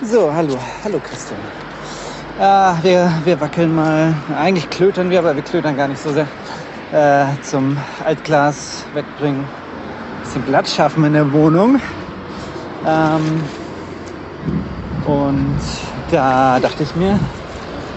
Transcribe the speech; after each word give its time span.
So, 0.00 0.32
hallo, 0.32 0.56
hallo 0.84 1.00
Christian. 1.00 1.40
Ah, 2.38 2.76
wir, 2.82 3.12
wir 3.24 3.40
wackeln 3.40 3.74
mal. 3.74 4.14
Eigentlich 4.38 4.70
klötern 4.70 5.10
wir, 5.10 5.18
aber 5.18 5.34
wir 5.34 5.42
klötern 5.42 5.76
gar 5.76 5.88
nicht 5.88 6.00
so 6.00 6.12
sehr. 6.12 6.28
Äh, 6.92 7.26
zum 7.42 7.76
Altglas 8.04 8.84
wegbringen. 8.94 9.44
Bisschen 10.22 10.44
Platz 10.44 10.72
schaffen 10.72 11.02
in 11.02 11.14
der 11.14 11.32
Wohnung. 11.32 11.80
Ähm, 12.86 13.42
und 15.04 15.58
da 16.12 16.60
dachte 16.60 16.84
ich 16.84 16.94
mir, 16.94 17.18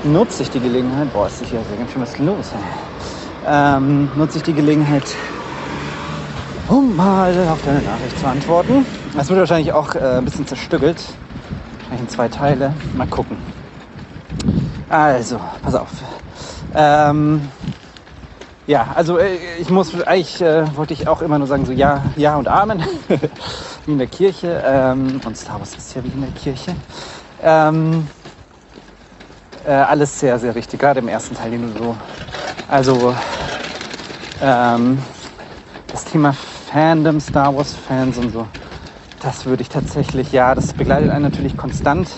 nutze 0.03 0.41
ich 0.41 0.49
die 0.49 0.59
Gelegenheit. 0.59 1.13
Boah, 1.13 1.27
ist 1.27 1.45
hier 1.45 1.61
ganz 1.77 1.91
schön 1.91 2.01
was 2.01 2.17
los. 2.17 2.47
Ähm, 3.47 4.09
nutze 4.15 4.37
ich 4.39 4.43
die 4.43 4.53
Gelegenheit, 4.53 5.05
um 6.67 6.95
mal 6.95 7.47
auf 7.47 7.59
deine 7.63 7.81
Nachricht 7.83 8.19
zu 8.19 8.25
antworten. 8.25 8.87
Das 9.15 9.29
wird 9.29 9.37
wahrscheinlich 9.37 9.71
auch 9.71 9.93
äh, 9.93 10.17
ein 10.17 10.25
bisschen 10.25 10.47
zerstückelt. 10.47 10.97
In 11.97 12.09
zwei 12.09 12.27
Teile. 12.29 12.73
Mal 12.95 13.07
gucken. 13.07 13.37
Also, 14.89 15.39
pass 15.61 15.75
auf. 15.75 15.89
Ähm, 16.73 17.49
ja, 18.67 18.87
also 18.95 19.17
äh, 19.17 19.37
ich 19.59 19.69
muss 19.69 19.93
eigentlich 20.03 20.41
äh, 20.41 20.63
wollte 20.77 20.93
ich 20.93 21.07
auch 21.07 21.21
immer 21.21 21.37
nur 21.37 21.47
sagen 21.47 21.65
so 21.65 21.71
ja, 21.71 22.03
ja 22.15 22.37
und 22.37 22.47
Amen 22.47 22.83
wie 23.85 23.91
in 23.91 23.97
der 23.97 24.07
Kirche 24.07 24.63
ähm, 24.65 25.19
und 25.25 25.37
Star 25.37 25.59
Wars 25.59 25.75
ist 25.75 25.93
ja 25.95 26.03
wie 26.03 26.09
in 26.09 26.21
der 26.21 26.31
Kirche. 26.31 26.75
Ähm, 27.43 28.07
äh, 29.65 29.71
alles 29.71 30.19
sehr 30.19 30.39
sehr 30.39 30.55
richtig, 30.55 30.79
gerade 30.79 30.99
im 30.99 31.07
ersten 31.07 31.35
Teil, 31.35 31.51
den 31.51 31.73
du 31.73 31.77
so 31.77 31.95
also 32.69 33.13
ähm, 34.41 34.99
das 35.91 36.05
Thema 36.05 36.33
Fandom, 36.71 37.19
Star 37.19 37.55
Wars 37.55 37.73
Fans 37.73 38.17
und 38.17 38.31
so, 38.31 38.47
das 39.23 39.45
würde 39.45 39.61
ich 39.61 39.69
tatsächlich 39.69 40.31
ja, 40.31 40.55
das 40.55 40.73
begleitet 40.73 41.09
einen 41.09 41.23
natürlich 41.23 41.55
konstant. 41.55 42.09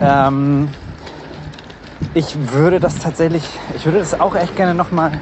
Ähm, 0.00 0.68
ich 2.14 2.36
würde 2.52 2.80
das 2.80 2.98
tatsächlich, 2.98 3.44
ich 3.76 3.84
würde 3.84 3.98
das 3.98 4.18
auch 4.18 4.34
echt 4.34 4.56
gerne 4.56 4.74
nochmal, 4.74 5.12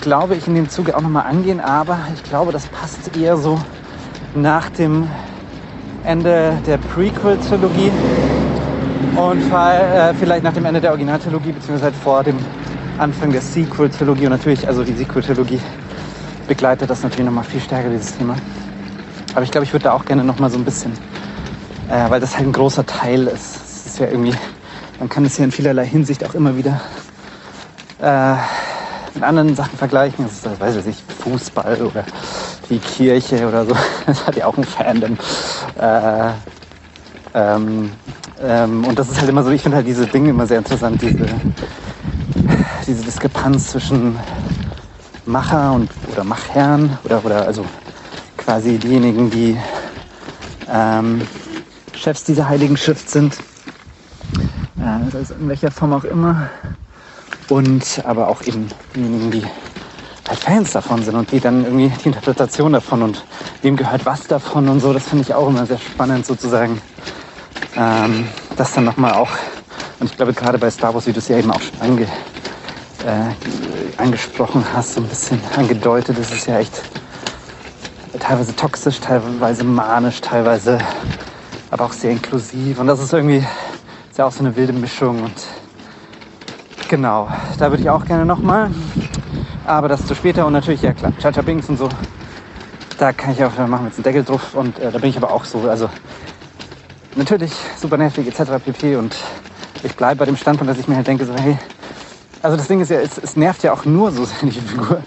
glaube 0.00 0.34
ich, 0.34 0.46
in 0.46 0.54
dem 0.54 0.68
Zuge 0.68 0.96
auch 0.96 1.00
nochmal 1.00 1.26
angehen, 1.26 1.60
aber 1.60 1.98
ich 2.14 2.22
glaube, 2.24 2.52
das 2.52 2.66
passt 2.66 3.16
eher 3.16 3.36
so 3.36 3.60
nach 4.34 4.68
dem 4.70 5.08
Ende 6.04 6.58
der 6.66 6.78
Prequel-Trilogie 6.78 7.90
und 9.16 9.52
äh, 9.52 10.14
vielleicht 10.14 10.44
nach 10.44 10.52
dem 10.52 10.64
Ende 10.64 10.80
der 10.80 10.90
Originaltrilogie, 10.90 11.52
beziehungsweise 11.52 11.84
halt 11.84 11.96
vor 11.96 12.24
dem 12.24 12.38
Anfang 12.98 13.30
der 13.30 13.40
Sequel-Trilogie 13.40 14.26
und 14.26 14.32
natürlich, 14.32 14.66
also 14.66 14.82
die 14.82 14.94
Sequel-Trilogie 14.94 15.60
begleitet 16.46 16.90
das 16.90 17.02
natürlich 17.02 17.26
nochmal 17.26 17.44
viel 17.44 17.60
stärker, 17.60 17.90
dieses 17.90 18.16
Thema. 18.16 18.34
Aber 19.34 19.42
ich 19.42 19.50
glaube, 19.50 19.64
ich 19.64 19.72
würde 19.72 19.84
da 19.84 19.92
auch 19.92 20.04
gerne 20.04 20.24
nochmal 20.24 20.50
so 20.50 20.58
ein 20.58 20.64
bisschen, 20.64 20.92
äh, 21.90 22.10
weil 22.10 22.20
das 22.20 22.36
halt 22.36 22.46
ein 22.46 22.52
großer 22.52 22.84
Teil 22.86 23.26
ist. 23.28 23.56
Es 23.56 23.86
ist 23.86 23.98
ja 23.98 24.06
irgendwie 24.06 24.34
man 24.98 25.08
kann 25.08 25.24
es 25.24 25.38
ja 25.38 25.44
in 25.44 25.52
vielerlei 25.52 25.86
Hinsicht 25.86 26.24
auch 26.24 26.34
immer 26.34 26.56
wieder 26.56 26.80
äh, 28.02 28.34
mit 29.14 29.22
anderen 29.22 29.54
Sachen 29.54 29.78
vergleichen. 29.78 30.24
Das 30.24 30.32
ist, 30.32 30.46
äh, 30.46 30.60
weiß 30.60 30.76
ich 30.76 30.86
nicht, 30.86 31.02
Fußball 31.22 31.80
oder 31.82 32.04
die 32.68 32.78
Kirche 32.78 33.46
oder 33.46 33.64
so. 33.64 33.74
Das 34.06 34.26
hat 34.26 34.36
ja 34.36 34.46
auch 34.46 34.56
ein 34.56 34.64
Fandom. 34.64 35.16
Äh, 35.78 36.30
ähm, 37.34 37.92
ähm, 38.42 38.84
und 38.84 38.98
das 38.98 39.10
ist 39.10 39.20
halt 39.20 39.28
immer 39.28 39.44
so, 39.44 39.50
ich 39.50 39.62
finde 39.62 39.76
halt 39.76 39.86
diese 39.86 40.06
Dinge 40.06 40.30
immer 40.30 40.46
sehr 40.46 40.58
interessant, 40.58 41.00
diese, 41.00 41.26
diese 42.86 43.04
Diskrepanz 43.04 43.70
zwischen 43.70 44.18
Macher 45.26 45.72
und 45.72 45.90
oder 46.10 46.24
Machherren 46.24 46.98
oder, 47.04 47.24
oder 47.24 47.46
also 47.46 47.66
quasi 48.48 48.78
diejenigen, 48.78 49.28
die 49.28 49.58
ähm, 50.72 51.28
Chefs 51.94 52.24
dieser 52.24 52.48
heiligen 52.48 52.78
Schrift 52.78 53.10
sind 53.10 53.34
also 55.18 55.34
in 55.34 55.50
welcher 55.50 55.70
Form 55.70 55.92
auch 55.92 56.04
immer. 56.04 56.48
Und 57.50 58.02
aber 58.06 58.28
auch 58.28 58.40
eben 58.46 58.70
diejenigen, 58.94 59.30
die 59.30 59.42
halt 60.26 60.38
Fans 60.38 60.72
davon 60.72 61.02
sind 61.02 61.14
und 61.14 61.30
die 61.30 61.40
dann 61.40 61.62
irgendwie 61.62 61.92
die 62.02 62.06
Interpretation 62.06 62.72
davon 62.72 63.02
und 63.02 63.22
wem 63.60 63.76
gehört 63.76 64.06
was 64.06 64.26
davon 64.26 64.66
und 64.70 64.80
so, 64.80 64.94
das 64.94 65.06
finde 65.06 65.24
ich 65.24 65.34
auch 65.34 65.48
immer 65.48 65.66
sehr 65.66 65.76
spannend 65.78 66.24
sozusagen. 66.24 66.80
Ähm, 67.76 68.28
das 68.56 68.72
dann 68.72 68.86
nochmal 68.86 69.12
auch, 69.12 69.30
und 70.00 70.10
ich 70.10 70.16
glaube 70.16 70.32
gerade 70.32 70.56
bei 70.56 70.70
Star 70.70 70.94
Wars, 70.94 71.06
wie 71.06 71.12
du 71.12 71.18
es 71.18 71.28
ja 71.28 71.36
eben 71.36 71.50
auch 71.50 71.60
schon 71.60 71.82
ange, 71.82 72.04
äh, 73.04 73.98
angesprochen 73.98 74.64
hast, 74.72 74.94
so 74.94 75.02
ein 75.02 75.06
bisschen 75.06 75.38
angedeutet, 75.54 76.18
ist 76.18 76.32
es 76.32 76.46
ja 76.46 76.58
echt 76.58 76.82
teilweise 78.28 78.54
toxisch, 78.54 79.00
teilweise 79.00 79.64
manisch, 79.64 80.20
teilweise 80.20 80.78
aber 81.70 81.86
auch 81.86 81.94
sehr 81.94 82.10
inklusiv. 82.10 82.78
Und 82.78 82.86
das 82.86 83.00
ist 83.00 83.14
irgendwie 83.14 83.42
ja 84.18 84.26
auch 84.26 84.32
so 84.32 84.40
eine 84.40 84.54
wilde 84.54 84.74
Mischung 84.74 85.22
und 85.22 85.32
genau, 86.90 87.30
da 87.58 87.70
würde 87.70 87.82
ich 87.82 87.88
auch 87.88 88.04
gerne 88.04 88.26
nochmal. 88.26 88.70
Aber 89.64 89.88
das 89.88 90.04
zu 90.06 90.14
später 90.14 90.44
und 90.44 90.52
natürlich, 90.52 90.82
ja 90.82 90.92
klar, 90.92 91.10
Chacha 91.22 91.40
Bings 91.40 91.70
und 91.70 91.78
so. 91.78 91.88
Da 92.98 93.14
kann 93.14 93.32
ich 93.32 93.42
auch, 93.42 93.54
da 93.56 93.66
machen 93.66 93.84
wir 93.84 93.88
jetzt 93.88 93.96
einen 93.96 94.04
Deckel 94.04 94.24
drauf 94.24 94.54
und 94.54 94.78
äh, 94.78 94.92
da 94.92 94.98
bin 94.98 95.08
ich 95.08 95.16
aber 95.16 95.30
auch 95.30 95.46
so, 95.46 95.60
also 95.60 95.88
natürlich 97.16 97.54
super 97.80 97.96
nervig 97.96 98.26
etc. 98.26 98.62
pp. 98.62 98.96
Und 98.96 99.16
ich 99.82 99.96
bleibe 99.96 100.16
bei 100.16 100.26
dem 100.26 100.36
Standpunkt, 100.36 100.70
dass 100.70 100.78
ich 100.78 100.86
mir 100.86 100.96
halt 100.96 101.06
denke, 101.06 101.24
so 101.24 101.34
hey, 101.34 101.56
also 102.42 102.58
das 102.58 102.68
Ding 102.68 102.80
ist 102.80 102.90
ja, 102.90 103.00
es, 103.00 103.16
es 103.16 103.36
nervt 103.36 103.62
ja 103.62 103.72
auch 103.72 103.86
nur 103.86 104.10
so 104.10 104.26
seine 104.26 104.52
Figur, 104.52 105.02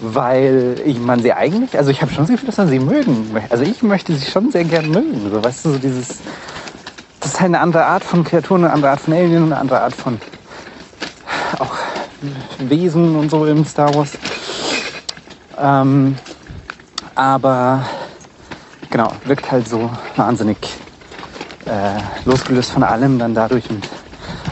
weil 0.00 0.80
ich 0.84 0.98
man 0.98 1.22
sie 1.22 1.32
eigentlich, 1.32 1.76
also 1.78 1.90
ich 1.90 2.02
habe 2.02 2.12
schon 2.12 2.24
das 2.24 2.30
Gefühl, 2.30 2.46
dass 2.46 2.58
man 2.58 2.68
sie 2.68 2.78
mögen. 2.78 3.36
Also 3.50 3.64
ich 3.64 3.82
möchte 3.82 4.14
sie 4.14 4.26
schon 4.26 4.50
sehr 4.50 4.64
gern 4.64 4.90
mögen. 4.90 5.30
So, 5.30 5.42
weißt 5.42 5.64
du, 5.64 5.70
so 5.72 5.78
dieses, 5.78 6.20
das 7.20 7.32
ist 7.32 7.40
halt 7.40 7.48
eine 7.48 7.60
andere 7.60 7.86
Art 7.86 8.04
von 8.04 8.24
Kreaturen, 8.24 8.64
eine 8.64 8.72
andere 8.72 8.90
Art 8.90 9.00
von 9.00 9.14
Alien, 9.14 9.44
eine 9.44 9.58
andere 9.58 9.80
Art 9.80 9.94
von 9.94 10.20
auch 11.58 11.74
Wesen 12.58 13.16
und 13.16 13.30
so 13.30 13.46
im 13.46 13.64
Star 13.64 13.94
Wars. 13.94 14.18
Ähm, 15.58 16.16
aber 17.14 17.84
genau, 18.90 19.10
wirkt 19.24 19.50
halt 19.50 19.68
so 19.68 19.90
wahnsinnig 20.16 20.58
äh, 21.66 21.98
losgelöst 22.24 22.70
von 22.70 22.82
allem 22.82 23.18
dann 23.18 23.34
dadurch. 23.34 23.68
Und, 23.70 23.88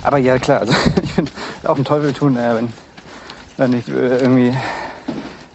aber 0.03 0.19
ja, 0.19 0.38
klar, 0.38 0.60
also 0.60 0.75
ich 1.03 1.12
finde 1.12 1.31
auch 1.65 1.77
ein 1.77 1.84
Teufel 1.84 2.12
tun, 2.12 2.37
äh, 2.37 2.54
wenn, 2.56 2.72
wenn 3.56 3.78
ich 3.78 3.88
äh, 3.88 4.19
irgendwie 4.19 4.54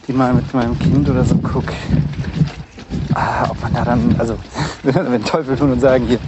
die 0.09 0.13
mal 0.13 0.33
mit 0.33 0.51
meinem 0.55 0.77
Kind 0.79 1.07
oder 1.07 1.23
so 1.23 1.35
gucke. 1.35 1.73
Ah, 3.13 3.47
ob 3.49 3.61
man 3.61 3.73
da 3.73 3.85
dann, 3.85 4.15
also 4.17 4.35
wenn 4.83 5.23
Teufel 5.23 5.55
tun 5.55 5.71
und 5.71 5.79
sagen, 5.79 6.05
hier, 6.07 6.19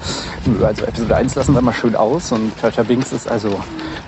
also 0.63 0.83
Episode 0.83 1.15
1 1.15 1.35
lassen 1.35 1.55
wir 1.55 1.61
mal 1.61 1.73
schön 1.73 1.95
aus 1.95 2.31
und 2.31 2.51
Chacha 2.61 2.83
Binks 2.83 3.11
ist 3.11 3.27
also, 3.27 3.59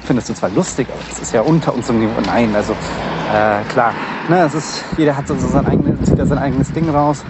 findest 0.05 0.29
du 0.29 0.35
zwar 0.35 0.51
lustig, 0.51 0.87
aber 0.89 0.99
es 1.11 1.19
ist 1.19 1.33
ja 1.33 1.41
unter 1.41 1.73
unserem 1.73 1.99
Niveau. 1.99 2.21
Nein, 2.27 2.55
also 2.55 2.73
äh, 2.73 3.63
klar, 3.69 3.93
ne, 4.29 4.43
es 4.45 4.53
ist, 4.53 4.83
jeder 4.95 5.17
hat 5.17 5.27
so 5.27 5.35
sein 5.35 5.65
eigenes, 5.65 6.07
zieht 6.07 6.19
da 6.19 6.25
sein 6.25 6.37
eigenes 6.37 6.71
Ding 6.71 6.87
raus 6.89 7.23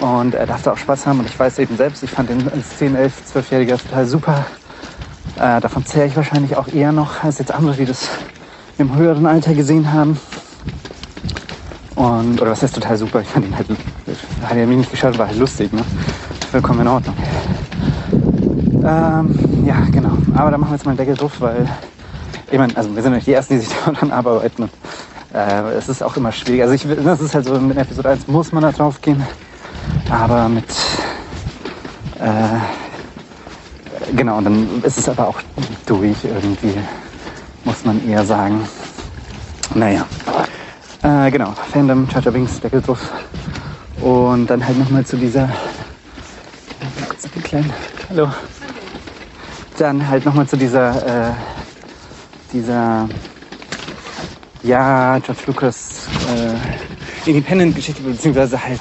und 0.00 0.34
er 0.34 0.46
darf 0.46 0.62
da 0.62 0.72
auch 0.72 0.78
Spaß 0.78 1.06
haben 1.06 1.20
und 1.20 1.28
ich 1.28 1.38
weiß 1.38 1.60
eben 1.60 1.76
selbst, 1.76 2.02
ich 2.02 2.10
fand 2.10 2.28
den 2.28 2.50
als 2.50 2.76
10, 2.76 2.96
11, 2.96 3.22
12-Jähriger 3.34 3.78
total 3.78 4.06
super. 4.06 4.46
Äh, 5.36 5.60
davon 5.60 5.86
zähre 5.86 6.06
ich 6.06 6.16
wahrscheinlich 6.16 6.56
auch 6.56 6.66
eher 6.66 6.90
noch 6.90 7.22
als 7.22 7.38
jetzt 7.38 7.52
andere, 7.52 7.76
die 7.76 7.84
das 7.84 8.08
im 8.78 8.96
höheren 8.96 9.26
Alter 9.26 9.54
gesehen 9.54 9.92
haben. 9.92 10.18
Und, 11.98 12.40
oder 12.40 12.52
was 12.52 12.62
heißt 12.62 12.76
total 12.76 12.96
super? 12.96 13.22
Ich 13.22 13.26
fand 13.26 13.46
ihn 13.46 13.56
halt, 13.56 13.66
hat 14.44 14.56
er 14.56 14.66
mich 14.68 14.76
nicht 14.76 14.90
geschaut, 14.92 15.18
war 15.18 15.26
halt 15.26 15.36
lustig, 15.36 15.72
ne? 15.72 15.82
Vollkommen 16.52 16.82
in 16.82 16.88
Ordnung. 16.88 17.16
Ähm, 18.84 19.66
ja, 19.66 19.80
genau. 19.90 20.16
Aber 20.36 20.52
da 20.52 20.58
machen 20.58 20.70
wir 20.70 20.76
jetzt 20.76 20.84
mal 20.84 20.92
einen 20.92 20.98
Deckel 20.98 21.16
drauf, 21.16 21.32
weil 21.40 21.68
ich 22.52 22.56
meine, 22.56 22.76
also 22.76 22.94
wir 22.94 23.02
sind 23.02 23.14
nicht 23.14 23.26
die 23.26 23.32
Ersten, 23.32 23.54
die 23.54 23.60
sich 23.66 23.76
daran 23.84 24.12
arbeiten. 24.12 24.62
Und, 24.62 24.70
äh, 25.34 25.72
es 25.76 25.88
ist 25.88 26.00
auch 26.04 26.16
immer 26.16 26.30
schwierig. 26.30 26.62
Also 26.62 26.74
ich, 26.74 26.86
das 27.04 27.20
ist 27.20 27.34
halt 27.34 27.46
so, 27.46 27.58
mit 27.58 27.76
Episode 27.76 28.10
1 28.10 28.28
muss 28.28 28.52
man 28.52 28.62
da 28.62 28.70
drauf 28.70 29.00
gehen. 29.00 29.20
Aber 30.08 30.48
mit 30.48 30.70
äh, 32.20 34.14
genau, 34.14 34.38
und 34.38 34.44
dann 34.44 34.82
ist 34.84 34.98
es 34.98 35.08
aber 35.08 35.26
auch 35.26 35.40
durch 35.84 36.24
irgendwie, 36.24 36.74
muss 37.64 37.84
man 37.84 38.08
eher 38.08 38.24
sagen. 38.24 38.60
Naja. 39.74 40.06
Äh, 41.08 41.30
genau, 41.30 41.52
Fandom, 41.72 42.06
Chacha 42.08 42.32
Wings, 42.32 42.60
Deckel 42.60 42.82
drauf. 42.82 43.00
Und 44.00 44.46
dann 44.46 44.64
halt 44.66 44.78
nochmal 44.78 45.04
zu 45.06 45.16
dieser. 45.16 45.48
Kurz 47.08 47.22
den 47.22 47.42
kleinen. 47.42 47.72
Hallo 48.10 48.28
dann 49.78 50.06
halt 50.06 50.24
nochmal 50.24 50.46
zu 50.46 50.56
dieser, 50.56 51.30
äh, 51.30 51.32
dieser, 52.52 53.08
ja, 54.62 55.18
George 55.18 55.42
Lucas 55.46 56.08
äh, 57.26 57.30
Independent-Geschichte, 57.30 58.02
beziehungsweise 58.02 58.62
halt, 58.62 58.80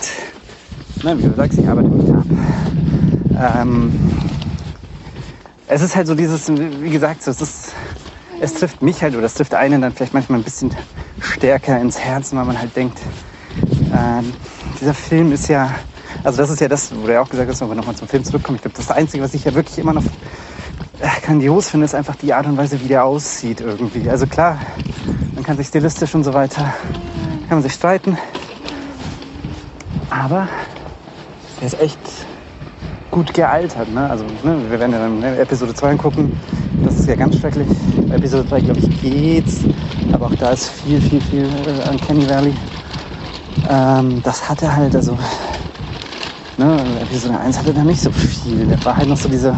nein, 1.03 1.19
wie 1.19 1.23
du 1.23 1.35
sagst, 1.35 1.59
ich 1.59 1.67
arbeite 1.67 1.87
mich 1.89 2.13
ab. 2.13 2.25
Ähm, 3.59 3.91
es 5.67 5.81
ist 5.81 5.95
halt 5.95 6.07
so 6.07 6.15
dieses, 6.15 6.49
wie 6.49 6.89
gesagt, 6.89 7.27
es 7.27 7.41
ist, 7.41 7.66
es 8.39 8.53
trifft 8.53 8.81
mich 8.81 9.01
halt, 9.01 9.15
oder 9.15 9.25
es 9.25 9.33
trifft 9.33 9.53
einen 9.53 9.81
dann 9.81 9.93
vielleicht 9.93 10.13
manchmal 10.13 10.39
ein 10.39 10.43
bisschen 10.43 10.75
stärker 11.19 11.79
ins 11.79 11.99
Herzen, 11.99 12.37
weil 12.37 12.45
man 12.45 12.59
halt 12.59 12.75
denkt, 12.75 12.99
äh, 13.91 14.23
dieser 14.79 14.93
Film 14.93 15.31
ist 15.31 15.47
ja, 15.47 15.73
Also 16.23 16.37
das 16.37 16.49
ist 16.49 16.61
ja 16.61 16.67
das, 16.67 16.91
wo 16.95 17.07
du 17.07 17.13
ja 17.13 17.21
auch 17.21 17.29
gesagt 17.29 17.49
hast, 17.49 17.61
wenn 17.61 17.69
wir 17.69 17.75
nochmal 17.75 17.95
zum 17.95 18.07
Film 18.07 18.23
zurückkommen. 18.23 18.57
Ich 18.57 18.61
glaube, 18.61 18.77
das, 18.77 18.91
Einzige, 18.91 19.23
was 19.23 19.33
ich 19.33 19.45
ja 19.45 19.53
wirklich 19.53 19.77
immer 19.79 19.93
noch 19.93 20.03
äh, 20.03 21.25
grandios 21.25 21.69
finde, 21.69 21.85
ist 21.85 21.95
einfach 21.95 22.15
die 22.15 22.33
Art 22.33 22.45
und 22.45 22.57
Weise, 22.57 22.79
wie 22.81 22.87
der 22.87 23.05
aussieht 23.05 23.61
irgendwie. 23.61 24.09
Also 24.09 24.27
klar, 24.27 24.59
man 25.35 25.43
kann 25.43 25.57
sich 25.57 25.67
stilistisch 25.67 26.13
und 26.15 26.23
so 26.23 26.33
weiter, 26.33 26.73
kann 27.47 27.57
man 27.57 27.63
sich 27.63 27.73
streiten. 27.73 28.17
Aber 30.09 30.47
der 31.59 31.67
ist 31.67 31.79
echt 31.79 31.99
gut 33.11 33.33
gealtert. 33.33 33.91
Ne? 33.91 34.09
Also 34.09 34.25
ne, 34.43 34.57
wir 34.69 34.79
werden 34.79 34.91
ja 34.91 34.99
dann 34.99 35.23
Episode 35.23 35.73
2 35.73 35.91
angucken. 35.91 36.39
Das 36.83 36.95
ist 36.95 37.07
ja 37.07 37.15
ganz 37.15 37.37
schrecklich. 37.37 37.67
Episode 38.11 38.45
3, 38.49 38.61
glaube 38.61 38.79
ich, 38.79 39.01
geht's. 39.01 39.61
Aber 40.11 40.27
auch 40.27 40.35
da 40.35 40.51
ist 40.51 40.69
viel, 40.69 41.01
viel, 41.01 41.21
viel 41.21 41.45
äh, 41.45 41.83
an 41.83 41.99
Kenny 41.99 42.27
Valley. 42.27 42.55
Ähm, 43.69 44.21
das 44.23 44.47
hatte 44.47 44.73
halt, 44.75 44.95
also 44.95 45.17
ne, 46.57 46.99
Episode 47.01 47.39
1 47.39 47.57
hatte 47.59 47.73
da 47.73 47.83
nicht 47.83 48.01
so 48.01 48.11
viel. 48.11 48.67
Da 48.67 48.83
war 48.85 48.97
halt 48.97 49.09
noch 49.09 49.17
so 49.17 49.27
dieser, 49.29 49.55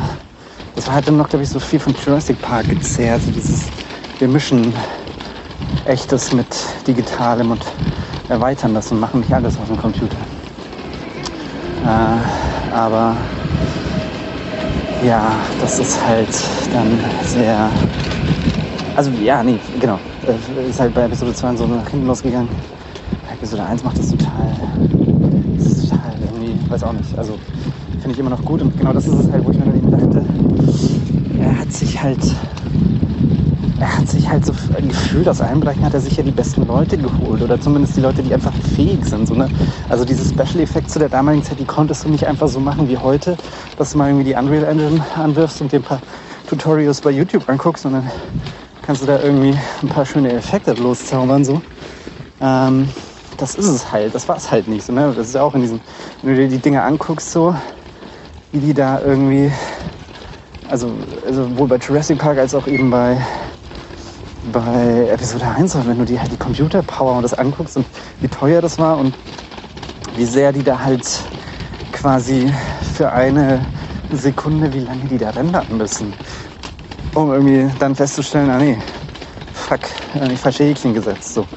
das 0.76 0.88
war 0.88 0.96
halt 0.96 1.08
dann 1.08 1.18
noch, 1.18 1.30
glaube 1.30 1.44
ich, 1.44 1.50
so 1.50 1.60
viel 1.60 1.80
von 1.80 1.94
Jurassic 1.94 2.42
Park 2.42 2.70
gezerrt. 2.70 3.22
So 3.22 3.32
dieses, 3.32 3.70
wir 4.18 4.28
mischen 4.28 4.74
echtes 5.86 6.32
mit 6.32 6.48
digitalem 6.88 7.52
und 7.52 7.66
erweitern 8.30 8.74
das 8.74 8.92
und 8.92 9.00
machen 9.00 9.22
nicht 9.22 9.34
alles 9.34 9.58
auf 9.58 9.68
dem 9.68 9.78
Computer. 9.78 10.18
Äh, 11.84 12.74
aber 12.74 13.16
ja, 15.04 15.36
das 15.62 15.80
ist 15.80 16.06
halt 16.06 16.28
dann 16.74 17.00
sehr. 17.24 17.70
Also 18.96 19.12
ja, 19.24 19.44
nee, 19.44 19.60
genau. 19.80 20.00
Äh, 20.26 20.70
ist 20.70 20.80
halt 20.80 20.94
bei 20.94 21.04
Episode 21.04 21.34
2 21.34 21.56
so 21.56 21.68
nach 21.68 21.88
hinten 21.90 22.08
losgegangen. 22.08 22.50
Episode 23.32 23.64
1 23.64 23.84
macht 23.84 23.98
das 23.98 24.10
total. 24.10 24.54
Das 25.58 25.66
ist 25.66 25.90
total 25.90 26.14
irgendwie, 26.22 26.70
weiß 26.70 26.84
auch 26.84 26.94
nicht. 26.94 27.18
Also 27.18 27.34
finde 28.02 28.12
ich 28.12 28.20
immer 28.20 28.30
noch 28.30 28.44
gut 28.44 28.62
und 28.62 28.78
genau 28.78 28.94
das 28.94 29.08
ist 29.08 29.14
es 29.14 29.32
halt, 29.32 29.46
wo 29.46 29.52
ich 29.52 29.58
mir 29.58 29.66
dann 29.66 29.92
dachte, 29.92 30.26
er 31.40 31.60
hat 31.60 31.72
sich 31.72 32.02
halt 32.02 32.20
er 33.80 33.98
hat 33.98 34.10
sich 34.10 34.30
halt 34.30 34.46
so 34.46 34.52
gefühlt 34.82 35.28
aus 35.30 35.40
allen 35.40 35.62
Bereichen 35.62 35.86
hat 35.86 35.94
er 35.94 36.02
sich 36.02 36.18
ja 36.18 36.24
die 36.24 36.32
besten 36.32 36.68
Leute 36.68 36.98
geholt 36.98 37.42
oder 37.42 37.60
zumindest 37.60 37.96
die 37.96 38.02
Leute, 38.02 38.22
die 38.22 38.34
einfach 38.34 38.54
fähig 38.76 39.06
sind. 39.06 39.26
So, 39.28 39.36
ne? 39.36 39.48
Also 39.88 40.04
diese 40.04 40.26
Special 40.26 40.62
Effects 40.62 40.94
zu 40.94 41.00
der 41.00 41.10
damaligen 41.10 41.44
Zeit, 41.44 41.60
die 41.60 41.66
konntest 41.66 42.04
du 42.04 42.10
nicht 42.10 42.28
einfach 42.28 42.50
so 42.50 42.60
machen 42.60 42.90
wie 42.90 42.98
heute, 42.98 43.38
dass 43.78 43.94
du 43.94 43.98
mal 43.98 44.10
irgendwie 44.10 44.26
die 44.26 44.36
Unreal 44.36 44.66
Engine 44.66 45.02
anwirfst 45.16 45.62
und 45.62 45.72
dir 45.72 45.80
ein 45.80 45.84
paar 45.84 46.02
Tutorials 46.50 47.02
bei 47.02 47.12
YouTube 47.12 47.48
anguckst 47.48 47.86
und 47.86 47.94
dann 47.94 48.12
kannst 48.82 49.04
du 49.04 49.06
da 49.06 49.22
irgendwie 49.22 49.56
ein 49.84 49.90
paar 49.90 50.04
schöne 50.04 50.32
Effekte 50.32 50.74
loszaubern 50.74 51.46
so. 51.46 51.62
Ähm, 52.42 52.90
das 53.38 53.54
ist 53.54 53.68
es 53.68 53.92
halt, 53.92 54.16
das 54.16 54.28
war 54.28 54.38
es 54.38 54.50
halt 54.50 54.68
nicht 54.68 54.84
so. 54.84 54.92
Ne? 54.92 55.14
Das 55.16 55.28
ist 55.28 55.36
ja 55.36 55.44
auch 55.44 55.54
in 55.54 55.62
diesen, 55.62 55.80
wenn 56.24 56.36
du 56.36 56.42
dir 56.42 56.48
die 56.48 56.58
Dinge 56.58 56.82
anguckst 56.82 57.32
so, 57.32 57.56
wie 58.52 58.60
die 58.60 58.74
da 58.74 59.00
irgendwie, 59.00 59.52
also, 60.68 60.92
also 61.24 61.44
sowohl 61.44 61.68
bei 61.68 61.78
Jurassic 61.78 62.18
Park 62.18 62.40
als 62.40 62.56
auch 62.56 62.68
eben 62.68 62.90
bei 62.90 63.24
bei 64.42 65.10
Episode 65.12 65.46
1, 65.46 65.86
wenn 65.86 66.00
du 66.00 66.06
dir 66.06 66.22
halt 66.22 66.32
die 66.32 66.38
Computerpower 66.38 67.14
und 67.14 67.24
das 67.24 67.36
anguckst 67.36 67.78
und 67.78 67.86
wie 68.22 68.30
teuer 68.30 68.62
das 68.62 68.80
war 68.80 68.98
und 68.98 69.14
wie 70.16 70.26
sehr 70.26 70.52
die 70.52 70.64
da 70.64 70.80
halt 70.80 71.06
quasi 71.92 72.52
für 72.96 73.12
eine 73.12 73.68
Sekunde, 74.12 74.74
wie 74.74 74.80
lange 74.80 75.08
die 75.08 75.18
da 75.18 75.30
rendern 75.30 75.78
müssen, 75.78 76.14
um 77.14 77.32
irgendwie 77.32 77.70
dann 77.80 77.96
festzustellen, 77.96 78.50
ah 78.50 78.60
nee, 78.60 78.78
fuck, 79.54 79.82
äh, 80.16 80.34
ich 80.34 80.40
falsche 80.40 80.64
Häkchen 80.64 80.94
gesetzt. 80.94 81.34
So. 81.34 81.48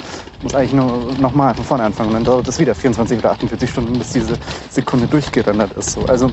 Muss 0.43 0.55
eigentlich 0.55 0.73
nur 0.73 1.15
nochmal 1.17 1.55
von 1.55 1.65
vorne 1.65 1.85
anfangen 1.85 2.09
und 2.09 2.15
dann 2.15 2.25
dauert 2.25 2.49
es 2.49 2.59
wieder 2.59 2.75
24 2.75 3.19
oder 3.19 3.31
48 3.31 3.71
Stunden, 3.71 3.99
bis 3.99 4.13
diese 4.13 4.39
Sekunde 4.71 5.07
durchgerendert 5.07 5.73
ist. 5.73 5.93
So. 5.93 6.05
Also, 6.07 6.33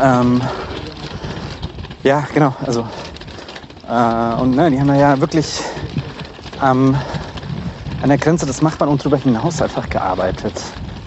ähm, 0.00 0.42
ja, 2.04 2.26
genau, 2.32 2.54
also 2.64 2.86
äh, 3.86 4.40
und 4.40 4.54
ne, 4.54 4.70
die 4.70 4.80
haben 4.80 4.88
da 4.88 4.94
ja 4.94 5.20
wirklich 5.20 5.60
ähm, 6.62 6.96
an 8.00 8.08
der 8.08 8.18
Grenze 8.18 8.46
des 8.46 8.62
Machbaren 8.62 8.92
und 8.92 9.02
darüber 9.02 9.16
hinaus 9.16 9.60
einfach 9.60 9.88
gearbeitet. 9.88 10.54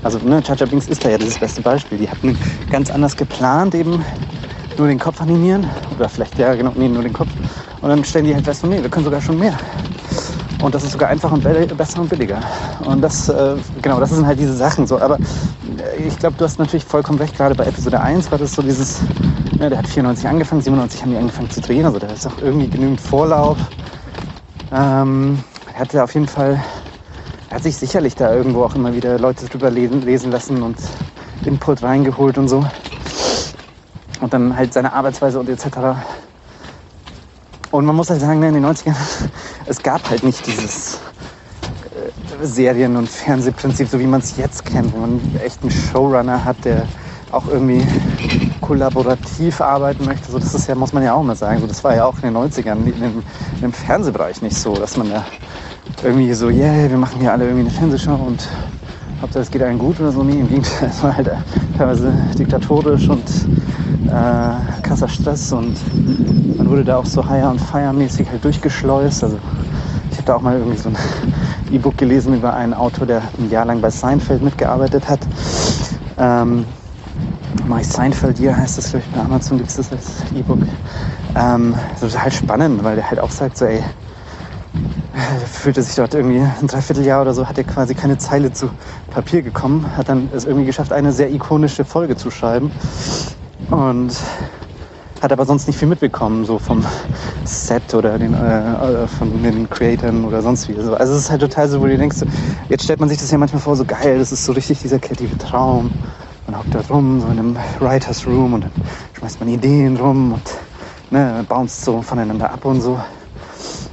Also 0.03 0.19
ne, 0.19 0.42
Chacha 0.42 0.65
Binks 0.65 0.88
ist 0.88 1.06
da 1.06 1.09
ja 1.09 1.18
das 1.18 1.38
beste 1.38 1.62
Beispiel. 1.62 1.98
Die 1.98 2.09
hatten 2.09 2.38
ganz 2.69 2.89
anders 2.89 3.15
geplant, 3.15 3.75
eben 3.75 4.03
nur 4.77 4.88
den 4.88 5.00
Kopf 5.00 5.21
animieren. 5.21 5.69
Oder 5.95 6.09
vielleicht, 6.09 6.38
ja 6.39 6.56
genau, 6.56 6.71
nee, 6.75 6.88
nur 6.88 7.03
den 7.03 7.13
Kopf. 7.13 7.30
Und 7.81 7.89
dann 7.89 8.03
stellen 8.03 8.25
die 8.25 8.33
halt 8.33 8.45
fest, 8.45 8.63
nee, 8.63 8.81
wir 8.81 8.89
können 8.89 9.06
sogar 9.06 9.21
schon 9.21 9.38
mehr. 9.38 9.57
Und 10.62 10.75
das 10.75 10.83
ist 10.83 10.92
sogar 10.92 11.09
einfacher 11.09 11.33
und 11.33 11.77
besser 11.77 12.01
und 12.01 12.09
billiger. 12.09 12.39
Und 12.86 13.01
das, 13.01 13.30
äh, 13.30 13.56
genau, 13.81 14.00
das 14.00 14.12
sind 14.12 14.25
halt 14.25 14.38
diese 14.39 14.56
Sachen 14.56 14.86
so. 14.86 15.00
Aber 15.00 15.18
äh, 15.18 16.07
ich 16.07 16.18
glaube, 16.19 16.36
du 16.38 16.45
hast 16.45 16.59
natürlich 16.59 16.86
vollkommen 16.86 17.18
recht. 17.18 17.36
Gerade 17.36 17.56
bei 17.56 17.65
Episode 17.65 18.00
1 18.00 18.31
war 18.31 18.38
das 18.38 18.53
so 18.53 18.62
dieses, 18.62 19.01
ne, 19.57 19.69
der 19.69 19.80
hat 19.80 19.88
94 19.88 20.27
angefangen, 20.27 20.62
97 20.62 21.01
haben 21.01 21.12
die 21.12 21.18
angefangen 21.18 21.50
zu 21.50 21.62
drehen. 21.62 21.86
Also 21.86 21.98
da 21.98 22.07
ist 22.07 22.27
auch 22.27 22.38
irgendwie 22.42 22.69
genügend 22.69 23.01
Vorlauf. 23.01 23.57
Ähm, 24.71 25.44
er 25.74 25.80
hatte 25.80 26.03
auf 26.03 26.13
jeden 26.13 26.27
Fall, 26.27 26.63
hat 27.51 27.63
sich 27.63 27.75
sicherlich 27.75 28.15
da 28.15 28.33
irgendwo 28.33 28.63
auch 28.63 28.75
immer 28.75 28.95
wieder 28.95 29.19
Leute 29.19 29.45
drüber 29.45 29.69
lesen, 29.69 30.01
lesen 30.01 30.31
lassen 30.31 30.63
und 30.63 30.77
Input 31.45 31.83
reingeholt 31.83 32.38
und 32.38 32.48
so. 32.48 32.65
Und 34.21 34.33
dann 34.33 34.56
halt 34.56 34.74
seine 34.74 34.94
Arbeitsweise 34.94 35.39
und 35.39 35.50
etc. 35.50 35.65
Und 37.71 37.86
man 37.86 37.95
muss 37.95 38.09
halt 38.09 38.21
sagen, 38.21 38.39
ne, 38.39 38.50
in 38.50 38.53
den 38.56 38.65
90ern, 38.65 38.95
es 39.65 39.81
gab 39.81 40.09
halt 40.09 40.24
nicht 40.24 40.45
dieses 40.48 40.95
äh, 41.92 42.45
Serien- 42.45 42.95
und 42.95 43.09
Fernsehprinzip, 43.09 43.89
so 43.89 44.00
wie 44.00 44.07
man 44.07 44.21
es 44.21 44.38
jetzt 44.38 44.63
kennt, 44.63 44.94
wo 44.94 45.00
man 45.00 45.19
echt 45.44 45.62
einen 45.62 45.71
Showrunner 45.71 46.45
hat, 46.45 46.63
der 46.63 46.83
auch 47.31 47.48
irgendwie 47.48 47.86
kollaborativ 48.62 49.59
arbeiten 49.59 50.06
möchte. 50.06 50.31
So, 50.31 50.39
das 50.39 50.53
ist 50.53 50.68
ja, 50.68 50.75
muss 50.75 50.94
man 50.94 51.03
ja 51.03 51.13
auch 51.13 51.24
mal 51.24 51.36
sagen. 51.36 51.59
So, 51.59 51.68
das 51.68 51.83
war 51.83 51.95
ja 51.95 52.06
auch 52.06 52.15
in 52.21 52.33
den 52.33 52.38
90ern 52.38 52.86
in 52.86 52.86
dem, 52.86 53.24
in 53.56 53.62
dem 53.62 53.74
Fernsehbereich 53.74 54.42
nicht 54.42 54.57
so, 54.57 54.75
dass 54.75 54.95
man 54.95 55.09
da 55.09 55.25
irgendwie 56.04 56.33
so, 56.33 56.50
yeah, 56.50 56.89
wir 56.89 56.98
machen 56.98 57.19
hier 57.19 57.31
alle 57.31 57.45
irgendwie 57.45 57.62
eine 57.62 57.69
Fernsehshow 57.69 58.16
und 58.16 58.48
Hauptsache 59.22 59.44
es 59.44 59.51
geht 59.51 59.62
allen 59.62 59.78
gut 59.78 60.00
oder 60.00 60.12
so. 60.12 60.24
Nee, 60.24 60.39
im 60.39 60.48
Gegenteil, 60.48 60.89
es 60.89 61.04
war 61.04 61.16
halt 61.16 61.30
teilweise 61.78 62.12
diktatorisch 62.38 63.07
und 63.07 63.24
äh, 64.07 64.81
krasser 64.81 65.07
Stress 65.07 65.51
und 65.54 65.75
man 66.57 66.69
wurde 66.69 66.83
da 66.83 66.98
auch 66.98 67.06
so 67.06 67.28
Hire- 67.28 67.50
und 67.50 67.60
Fire-mäßig 67.62 68.30
halt 68.30 68.44
durchgeschleust. 68.44 69.24
Also 69.24 69.38
ich 70.12 70.18
habe 70.18 70.25
da 70.25 70.36
auch 70.36 70.42
mal 70.42 70.57
irgendwie 70.57 70.78
so 70.78 70.89
ein 70.89 70.98
E-Book 71.72 71.98
gelesen 71.98 72.34
über 72.34 72.54
einen 72.54 72.74
Autor, 72.74 73.06
der 73.06 73.22
ein 73.38 73.50
Jahr 73.50 73.66
lang 73.66 73.80
bei 73.80 73.89
Seinfeld 73.89 74.42
mitgearbeitet 74.42 75.07
hat. 75.07 75.19
Ähm, 76.18 76.66
My 77.68 77.84
Seinfeld 77.84 78.39
Year 78.39 78.57
heißt 78.57 78.77
das, 78.77 78.89
glaube 78.89 79.06
ich, 79.06 79.12
bei 79.12 79.22
Amazon 79.22 79.57
gibt 79.57 79.69
es 79.69 79.75
das 79.75 79.92
als 79.92 80.25
E-Book. 80.34 80.60
Ähm, 81.36 81.75
das 81.94 82.03
ist 82.03 82.22
halt 82.22 82.34
spannend, 82.34 82.84
weil 82.84 82.96
der 82.96 83.10
halt 83.10 83.20
auch 83.20 83.32
sagt, 83.32 83.58
so 83.58 83.65
ey, 83.65 83.84
fühlte 85.46 85.82
sich 85.82 85.96
dort 85.96 86.13
irgendwie 86.13 86.39
ein 86.39 86.68
Dreivierteljahr 86.68 87.22
oder 87.22 87.34
so, 87.34 87.48
hat 87.48 87.58
er 87.58 87.63
quasi 87.63 87.96
keine 87.96 88.18
Zeile 88.18 88.51
zu 88.51 88.70
Papier 89.10 89.41
gekommen, 89.41 89.86
hat 89.98 90.10
dann 90.10 90.30
es 90.34 90.46
irgendwie 90.46 90.65
geschafft, 90.65 90.94
eine 90.94 91.12
sehr 91.12 91.32
ikonische 91.32 91.86
Folge 91.86 92.15
zu 92.15 92.32
schreiben 92.32 92.72
und 93.70 94.13
hat 95.22 95.32
aber 95.32 95.46
sonst 95.46 95.68
nicht 95.68 95.77
viel 95.77 95.88
mitbekommen, 95.88 96.46
so 96.46 96.58
vom 96.58 96.84
Set 97.46 97.94
oder 97.94 98.18
den, 98.18 98.34
äh, 98.34 99.08
von 99.08 99.44
den 99.44 99.70
Creatoren 99.70 100.25
oder 100.25 100.41
sonst 100.41 100.68
wie. 100.68 100.75
Also 100.75 100.96
es 100.96 101.10
ist 101.10 101.30
halt 101.30 101.41
total 101.41 101.70
so, 101.70 101.80
wo 101.80 101.86
du 101.86 101.96
denkst, 101.96 102.18
jetzt 102.70 102.84
stellt 102.84 103.00
man 103.00 103.08
sich 103.08 103.20
das 103.20 103.30
ja 103.30 103.38
manchmal 103.38 103.62
vor, 103.62 103.75
so 103.75 103.86
geil, 103.86 104.18
das 104.18 104.32
ist 104.32 104.46
so 104.46 104.51
richtig 104.53 104.80
dieser 104.80 104.98
kreative 104.98 105.38
Traum. 105.38 105.91
Man 106.48 106.58
hockt 106.58 106.74
da 106.74 106.82
rum, 106.89 107.22
so 107.22 107.27
in 107.27 107.38
einem 107.38 107.58
Writers 107.80 108.25
Room 108.25 108.53
und 108.53 108.63
dann 108.63 108.72
schmeißt 109.13 109.39
man 109.39 109.50
Ideen 109.50 109.96
rum 109.98 110.34
und 110.34 110.44
ne, 111.12 111.46
bounced 111.48 111.86
so 111.86 112.01
voneinander 112.01 112.51
ab 112.51 112.65
und 112.65 112.82
so. 112.82 113.00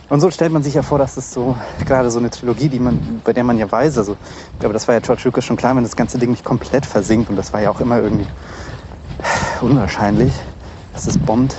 Und 0.08 0.20
so 0.20 0.30
stellt 0.30 0.52
man 0.52 0.62
sich 0.62 0.74
ja 0.74 0.82
vor, 0.82 0.98
dass 0.98 1.18
es 1.18 1.32
so, 1.32 1.54
gerade 1.84 2.10
so 2.10 2.18
eine 2.18 2.30
Trilogie, 2.30 2.68
die 2.68 2.78
man, 2.78 3.20
bei 3.24 3.34
der 3.34 3.44
man 3.44 3.58
ja 3.58 3.70
weiß, 3.70 3.98
also 3.98 4.16
ich 4.54 4.58
glaube, 4.58 4.72
das 4.72 4.88
war 4.88 4.94
ja 4.94 5.00
George 5.00 5.22
Lucas 5.24 5.44
schon 5.44 5.56
klar, 5.56 5.76
wenn 5.76 5.82
das 5.82 5.96
ganze 5.96 6.18
Ding 6.18 6.30
nicht 6.30 6.44
komplett 6.44 6.86
versinkt 6.86 7.28
und 7.28 7.36
das 7.36 7.52
war 7.52 7.60
ja 7.60 7.70
auch 7.70 7.80
immer 7.80 7.98
irgendwie 7.98 8.26
unwahrscheinlich, 9.60 10.32
dass 10.94 11.06
es 11.06 11.18
bombt, 11.18 11.56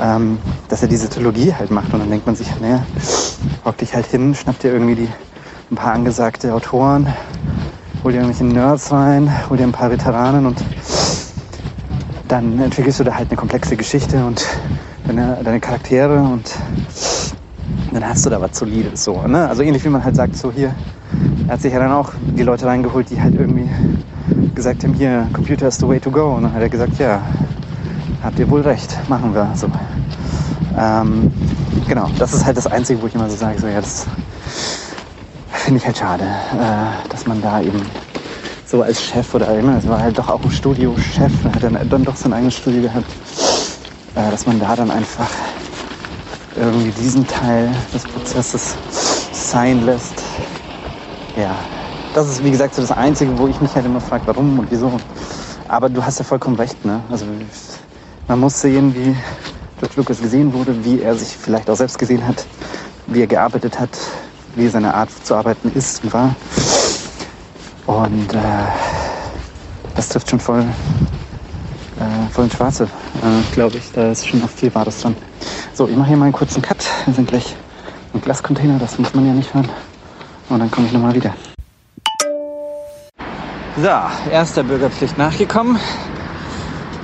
ähm, 0.00 0.38
dass 0.68 0.80
er 0.80 0.88
diese 0.88 1.10
Trilogie 1.10 1.52
halt 1.52 1.70
macht. 1.70 1.92
Und 1.92 2.00
dann 2.00 2.08
denkt 2.10 2.26
man 2.26 2.34
sich, 2.34 2.48
naja, 2.60 2.82
hock 3.64 3.76
dich 3.76 3.94
halt 3.94 4.06
hin, 4.06 4.34
schnapp 4.34 4.58
dir 4.58 4.72
irgendwie 4.72 4.94
die, 4.94 5.08
ein 5.70 5.76
paar 5.76 5.92
angesagte 5.92 6.54
Autoren, 6.54 7.12
hol 8.02 8.12
dir 8.12 8.20
irgendwelche 8.20 8.44
Nerds 8.44 8.90
rein, 8.90 9.30
hol 9.50 9.58
dir 9.58 9.64
ein 9.64 9.72
paar 9.72 9.90
Veteranen 9.90 10.46
und 10.46 10.64
dann 12.28 12.58
entwickelst 12.58 13.00
du 13.00 13.04
da 13.04 13.14
halt 13.14 13.28
eine 13.28 13.36
komplexe 13.36 13.76
Geschichte 13.76 14.24
und 14.24 14.46
deine, 15.06 15.38
deine 15.42 15.60
Charaktere 15.60 16.20
und 16.20 16.50
dann 17.96 18.10
hast 18.10 18.26
du 18.26 18.30
da 18.30 18.40
was 18.40 18.56
Solides 18.56 19.04
so. 19.04 19.22
Ne? 19.22 19.48
Also 19.48 19.62
ähnlich 19.62 19.84
wie 19.84 19.88
man 19.88 20.04
halt 20.04 20.16
sagt, 20.16 20.36
so 20.36 20.52
hier, 20.52 20.74
er 21.46 21.54
hat 21.54 21.62
sich 21.62 21.72
ja 21.72 21.78
dann 21.78 21.92
auch 21.92 22.12
die 22.36 22.42
Leute 22.42 22.66
reingeholt, 22.66 23.08
die 23.10 23.20
halt 23.20 23.34
irgendwie 23.34 23.68
gesagt 24.54 24.84
haben, 24.84 24.92
hier, 24.94 25.26
Computer 25.32 25.68
is 25.68 25.76
the 25.76 25.88
way 25.88 25.98
to 25.98 26.10
go. 26.10 26.34
Und 26.34 26.42
dann 26.42 26.52
hat 26.52 26.60
er 26.60 26.68
gesagt, 26.68 26.98
ja, 26.98 27.22
habt 28.22 28.38
ihr 28.38 28.50
wohl 28.50 28.60
recht, 28.60 28.96
machen 29.08 29.34
wir. 29.34 29.50
So. 29.54 29.68
Ähm, 30.78 31.32
genau, 31.88 32.10
das 32.18 32.34
ist 32.34 32.44
halt 32.44 32.58
das 32.58 32.66
Einzige, 32.66 33.00
wo 33.00 33.06
ich 33.06 33.14
immer 33.14 33.30
so 33.30 33.36
sage, 33.36 33.58
so 33.58 33.66
ja, 33.66 33.80
das 33.80 34.06
finde 35.50 35.78
ich 35.80 35.86
halt 35.86 35.96
schade, 35.96 36.24
äh, 36.24 37.08
dass 37.08 37.26
man 37.26 37.40
da 37.40 37.62
eben 37.62 37.80
so 38.66 38.82
als 38.82 39.02
Chef 39.02 39.34
oder 39.34 39.56
immer, 39.58 39.78
es 39.78 39.88
war 39.88 40.00
halt 40.00 40.18
doch 40.18 40.28
auch 40.28 40.42
ein 40.42 40.50
Studiochef, 40.50 41.32
hat 41.44 41.62
dann, 41.62 41.78
dann 41.88 42.04
doch 42.04 42.16
sein 42.16 42.32
eigenes 42.34 42.54
Studio 42.54 42.82
gehabt, 42.82 43.06
äh, 44.16 44.30
dass 44.30 44.46
man 44.46 44.60
da 44.60 44.76
dann 44.76 44.90
einfach 44.90 45.30
irgendwie 46.56 46.90
diesen 46.90 47.26
Teil 47.26 47.70
des 47.92 48.04
Prozesses 48.04 48.76
sein 49.32 49.84
lässt. 49.84 50.22
Ja, 51.36 51.56
das 52.14 52.28
ist 52.28 52.44
wie 52.44 52.50
gesagt 52.50 52.74
so 52.74 52.82
das 52.82 52.92
Einzige, 52.92 53.38
wo 53.38 53.46
ich 53.46 53.60
mich 53.60 53.74
halt 53.74 53.84
immer 53.84 54.00
frage, 54.00 54.22
warum 54.26 54.58
und 54.58 54.70
wieso. 54.70 54.90
Aber 55.68 55.88
du 55.88 56.04
hast 56.04 56.18
ja 56.18 56.24
vollkommen 56.24 56.56
recht, 56.56 56.84
ne? 56.84 57.00
Also 57.10 57.26
man 58.28 58.40
muss 58.40 58.60
sehen, 58.60 58.94
wie 58.94 59.14
George 59.78 59.94
Lucas 59.96 60.20
gesehen 60.20 60.52
wurde, 60.54 60.84
wie 60.84 61.02
er 61.02 61.14
sich 61.14 61.36
vielleicht 61.36 61.68
auch 61.68 61.76
selbst 61.76 61.98
gesehen 61.98 62.26
hat, 62.26 62.46
wie 63.06 63.20
er 63.20 63.26
gearbeitet 63.26 63.78
hat, 63.78 63.90
wie 64.54 64.68
seine 64.68 64.94
Art 64.94 65.10
zu 65.24 65.34
arbeiten 65.34 65.70
ist 65.74 66.02
und 66.04 66.12
war. 66.14 66.34
Und 67.86 68.32
äh, 68.32 68.38
das 69.94 70.08
trifft 70.08 70.30
schon 70.30 70.40
voll, 70.40 70.62
äh, 72.00 72.32
voll 72.32 72.44
ins 72.44 72.54
Schwarze, 72.54 72.84
äh, 72.84 73.54
glaube 73.54 73.76
ich. 73.76 73.92
Da 73.92 74.10
ist 74.10 74.26
schon 74.26 74.40
noch 74.40 74.50
viel 74.50 74.74
Wahres 74.74 75.00
dran. 75.00 75.14
So, 75.76 75.86
ich 75.86 75.94
mache 75.94 76.08
hier 76.08 76.16
mal 76.16 76.24
einen 76.24 76.32
kurzen 76.32 76.62
Cut. 76.62 76.78
Wir 77.04 77.12
sind 77.12 77.28
gleich 77.28 77.54
im 78.14 78.22
Glascontainer, 78.22 78.78
das 78.78 78.98
muss 78.98 79.12
man 79.12 79.26
ja 79.26 79.34
nicht 79.34 79.52
hören. 79.52 79.68
Und 80.48 80.58
dann 80.58 80.70
komme 80.70 80.86
ich 80.86 80.92
nochmal 80.94 81.14
wieder. 81.14 81.34
So, 83.76 84.30
erster 84.30 84.62
Bürgerpflicht 84.62 85.18
nachgekommen. 85.18 85.78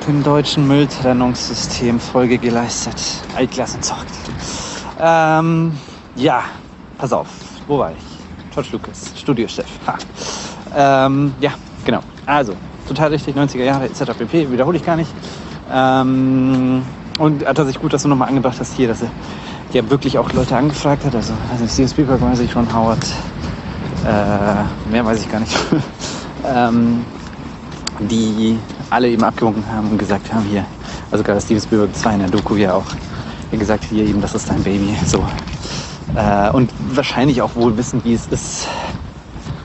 Dem 0.09 0.23
deutschen 0.23 0.67
Mülltrennungssystem 0.67 2.01
Folge 2.01 2.39
geleistet. 2.39 2.97
Altklassenzockt. 3.37 4.09
Ähm, 4.99 5.75
ja, 6.17 6.45
pass 6.97 7.13
auf. 7.13 7.29
Wo 7.67 7.79
war 7.79 7.91
ich? 7.91 8.55
George 8.55 8.71
Lucas, 8.73 9.13
Studiochef. 9.15 9.67
Ähm, 10.75 11.35
ja, 11.41 11.51
genau. 11.85 12.01
Also, 12.25 12.55
total 12.89 13.11
richtig, 13.11 13.37
90er 13.37 13.65
Jahre 13.65 13.85
etc. 13.85 14.17
pp. 14.17 14.51
Wiederhole 14.51 14.79
ich 14.79 14.85
gar 14.87 14.97
nicht. 14.97 15.13
Ähm, 15.71 16.83
und 17.23 17.43
tatsächlich 17.45 17.81
gut, 17.81 17.93
dass 17.93 18.03
du 18.03 18.09
nochmal 18.09 18.29
angebracht 18.29 18.57
hast 18.59 18.75
hier, 18.75 18.89
dass 18.89 19.01
er 19.01 19.09
ja 19.73 19.89
wirklich 19.89 20.19
auch 20.19 20.33
Leute 20.33 20.57
angefragt 20.57 21.05
hat. 21.05 21.15
Also, 21.15 21.33
also 21.53 21.69
Steven 21.69 21.89
Spielberg 21.89 22.21
weiß 22.21 22.41
ich, 22.41 22.57
Ron 22.57 22.67
Howard. 22.75 23.07
Äh, 24.05 24.91
mehr 24.91 25.07
weiß 25.07 25.21
ich 25.21 25.31
gar 25.31 25.39
nicht. 25.39 25.57
ähm, 26.45 27.05
die 28.01 28.59
alle 28.91 29.09
eben 29.09 29.23
abgewunken 29.23 29.63
haben 29.73 29.91
und 29.91 29.99
gesagt 29.99 30.35
haben, 30.35 30.45
hier, 30.47 30.65
also 31.13 31.23
gerade 31.23 31.41
Steven 31.41 31.63
Spielberg, 31.63 31.93
das 31.93 32.05
war 32.05 32.13
in 32.13 32.19
der 32.19 32.29
Doku 32.29 32.57
ja 32.57 32.75
auch, 32.75 32.87
gesagt, 33.53 33.85
hier 33.85 34.05
eben, 34.05 34.21
das 34.21 34.35
ist 34.35 34.51
dein 34.51 34.65
Baby. 34.65 34.97
So. 35.07 35.25
Äh, 36.17 36.51
und 36.51 36.73
wahrscheinlich 36.93 37.41
auch 37.41 37.55
wohl 37.55 37.77
wissen, 37.77 38.03
wie 38.03 38.15
es 38.15 38.27
ist, 38.27 38.67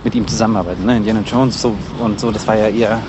mit 0.04 0.14
ihm 0.14 0.28
zusammenarbeiten. 0.28 0.86
Ne? 0.86 0.98
Indiana 0.98 1.22
Jones 1.26 1.60
so, 1.60 1.76
und 2.00 2.20
so, 2.20 2.30
das 2.30 2.46
war 2.46 2.56
ja 2.56 2.68
eher 2.68 3.02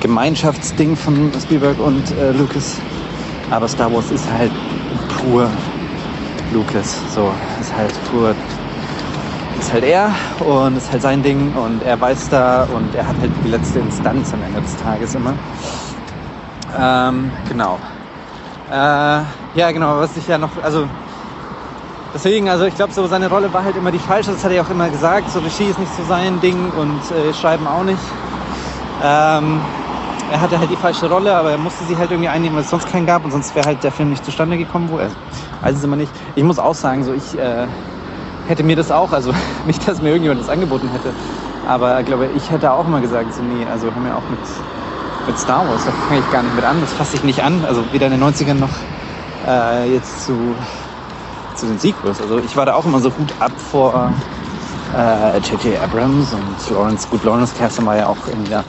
Gemeinschaftsding 0.00 0.96
von 0.96 1.32
Spielberg 1.40 1.78
und 1.80 2.10
äh, 2.10 2.32
Lucas. 2.32 2.76
Aber 3.50 3.68
Star 3.68 3.92
Wars 3.92 4.10
ist 4.10 4.28
halt 4.30 4.52
pur 5.08 5.48
Lucas. 6.52 6.98
So, 7.14 7.32
ist 7.60 7.76
halt 7.76 7.92
pur. 8.10 8.34
Ist 9.58 9.72
halt 9.72 9.84
er 9.84 10.10
und 10.40 10.76
ist 10.76 10.90
halt 10.92 11.02
sein 11.02 11.22
Ding 11.22 11.52
und 11.54 11.82
er 11.82 11.98
weiß 12.00 12.28
da 12.28 12.64
und 12.64 12.94
er 12.94 13.06
hat 13.06 13.18
halt 13.20 13.30
die 13.42 13.48
letzte 13.48 13.78
Instanz 13.78 14.32
am 14.34 14.42
Ende 14.42 14.60
des 14.60 14.76
Tages 14.76 15.14
immer. 15.14 15.34
Ähm, 16.78 17.32
genau. 17.48 17.78
Äh, 18.70 18.74
ja, 18.74 19.70
genau, 19.72 19.98
was 19.98 20.16
ich 20.16 20.26
ja 20.28 20.36
noch, 20.36 20.50
also 20.62 20.86
Deswegen, 22.16 22.48
also 22.48 22.64
ich 22.64 22.74
glaube, 22.74 22.94
so 22.94 23.06
seine 23.06 23.28
Rolle 23.28 23.52
war 23.52 23.62
halt 23.62 23.76
immer 23.76 23.92
die 23.92 23.98
falsche. 23.98 24.30
Das 24.30 24.42
hat 24.42 24.50
er 24.50 24.62
auch 24.62 24.70
immer 24.70 24.88
gesagt. 24.88 25.30
So 25.30 25.38
Regie 25.38 25.64
ist 25.68 25.78
nicht 25.78 25.94
so 25.94 26.02
sein 26.04 26.40
Ding 26.40 26.70
und 26.70 26.98
äh, 27.10 27.34
Schreiben 27.34 27.66
auch 27.66 27.82
nicht. 27.82 28.00
Ähm, 29.04 29.60
er 30.30 30.40
hatte 30.40 30.58
halt 30.58 30.70
die 30.70 30.76
falsche 30.76 31.08
Rolle, 31.08 31.34
aber 31.34 31.52
er 31.52 31.58
musste 31.58 31.84
sie 31.84 31.96
halt 31.96 32.10
irgendwie 32.10 32.28
einnehmen, 32.28 32.56
weil 32.56 32.64
es 32.64 32.70
sonst 32.70 32.90
keinen 32.90 33.06
gab 33.06 33.24
und 33.24 33.30
sonst 33.30 33.54
wäre 33.54 33.66
halt 33.66 33.82
der 33.84 33.92
Film 33.92 34.10
nicht 34.10 34.24
zustande 34.24 34.56
gekommen, 34.58 34.88
wo 34.88 34.98
er. 34.98 35.10
Also 35.62 35.84
immer 35.84 35.96
nicht. 35.96 36.12
Ich 36.34 36.42
muss 36.42 36.58
auch 36.58 36.74
sagen, 36.74 37.04
so 37.04 37.12
ich 37.12 37.38
äh, 37.38 37.66
hätte 38.48 38.62
mir 38.62 38.76
das 38.76 38.90
auch, 38.90 39.12
also 39.12 39.32
nicht, 39.66 39.86
dass 39.86 40.02
mir 40.02 40.08
irgendjemand 40.08 40.40
das 40.40 40.48
angeboten 40.48 40.88
hätte, 40.88 41.12
aber 41.68 42.00
ich 42.00 42.06
glaube, 42.06 42.28
ich 42.36 42.50
hätte 42.50 42.72
auch 42.72 42.86
immer 42.86 43.00
gesagt, 43.00 43.34
so 43.34 43.42
nee, 43.42 43.66
also 43.70 43.92
haben 43.92 44.04
wir 44.04 44.16
auch 44.16 44.28
mit, 44.30 44.38
mit 45.26 45.38
Star 45.38 45.68
Wars, 45.68 45.84
da 45.84 45.92
fange 45.92 46.20
ich 46.20 46.32
gar 46.32 46.42
nicht 46.42 46.54
mit 46.54 46.64
an, 46.64 46.80
das 46.80 46.92
fasse 46.92 47.16
ich 47.16 47.24
nicht 47.24 47.42
an, 47.42 47.64
also 47.66 47.82
weder 47.92 48.06
in 48.06 48.12
den 48.12 48.22
90ern 48.22 48.54
noch 48.54 48.70
äh, 49.46 49.92
jetzt 49.92 50.24
zu 50.24 50.54
zu 51.56 51.66
den 51.66 51.78
Sequels. 51.78 52.20
Also 52.20 52.38
ich 52.38 52.54
war 52.56 52.66
da 52.66 52.74
auch 52.74 52.84
immer 52.84 53.00
so 53.00 53.10
gut 53.10 53.32
ab 53.40 53.52
vor 53.70 53.92
J.J. 53.94 54.35
Äh, 54.96 55.76
Abrams 55.84 56.32
und 56.32 56.70
Lawrence. 56.70 57.06
Gut, 57.10 57.22
Lawrence 57.22 57.54
Kasdan 57.58 57.84
war 57.84 57.96
ja 57.96 58.06
auch 58.06 58.16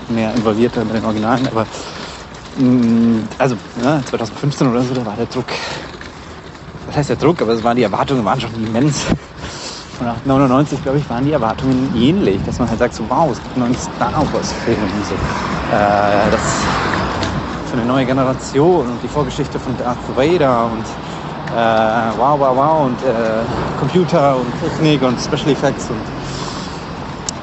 mehr 0.09 0.33
involviert 0.33 0.75
mit 0.75 0.93
den 0.93 1.05
Originalen, 1.05 1.47
aber 1.47 1.65
mh, 2.57 2.65
mm, 2.65 3.29
also 3.37 3.55
ja, 3.81 4.01
2015 4.09 4.67
oder 4.67 4.81
so, 4.81 4.93
da 4.93 5.05
war 5.05 5.15
der 5.15 5.27
Druck. 5.27 5.45
Was 6.87 6.97
heißt 6.97 7.09
der 7.11 7.15
Druck? 7.15 7.41
Aber 7.41 7.53
es 7.53 7.63
waren 7.63 7.77
die 7.77 7.83
Erwartungen 7.83 8.25
waren 8.25 8.41
schon 8.41 8.53
immens. 8.55 9.05
Und 9.99 10.05
nach 10.05 10.17
99, 10.25 10.83
glaube 10.83 10.97
ich, 10.97 11.09
waren 11.09 11.23
die 11.23 11.31
Erwartungen 11.31 11.93
ähnlich, 11.95 12.39
dass 12.45 12.59
man 12.59 12.69
halt 12.69 12.79
sagt, 12.79 12.93
so 12.93 13.03
wow, 13.07 13.31
es 13.31 13.41
gibt 13.41 13.55
einen 13.55 13.65
neuen 13.65 13.77
Star 13.77 14.11
Wars-Film. 14.33 14.77
So. 15.07 15.15
Äh, 15.15 16.29
das 16.29 16.41
für 17.71 17.77
eine 17.77 17.85
neue 17.85 18.05
Generation 18.05 18.81
und 18.81 19.01
die 19.01 19.07
Vorgeschichte 19.07 19.59
von 19.59 19.77
Darth 19.77 19.97
Vader 20.15 20.65
und 20.71 20.83
äh, 21.55 22.17
wow, 22.17 22.37
wow, 22.37 22.55
wow 22.55 22.85
und 22.85 23.01
äh, 23.03 23.43
Computer 23.79 24.35
und 24.35 24.47
Technik 24.61 25.01
und 25.01 25.19
Special 25.19 25.51
Effects 25.51 25.89
und 25.89 26.16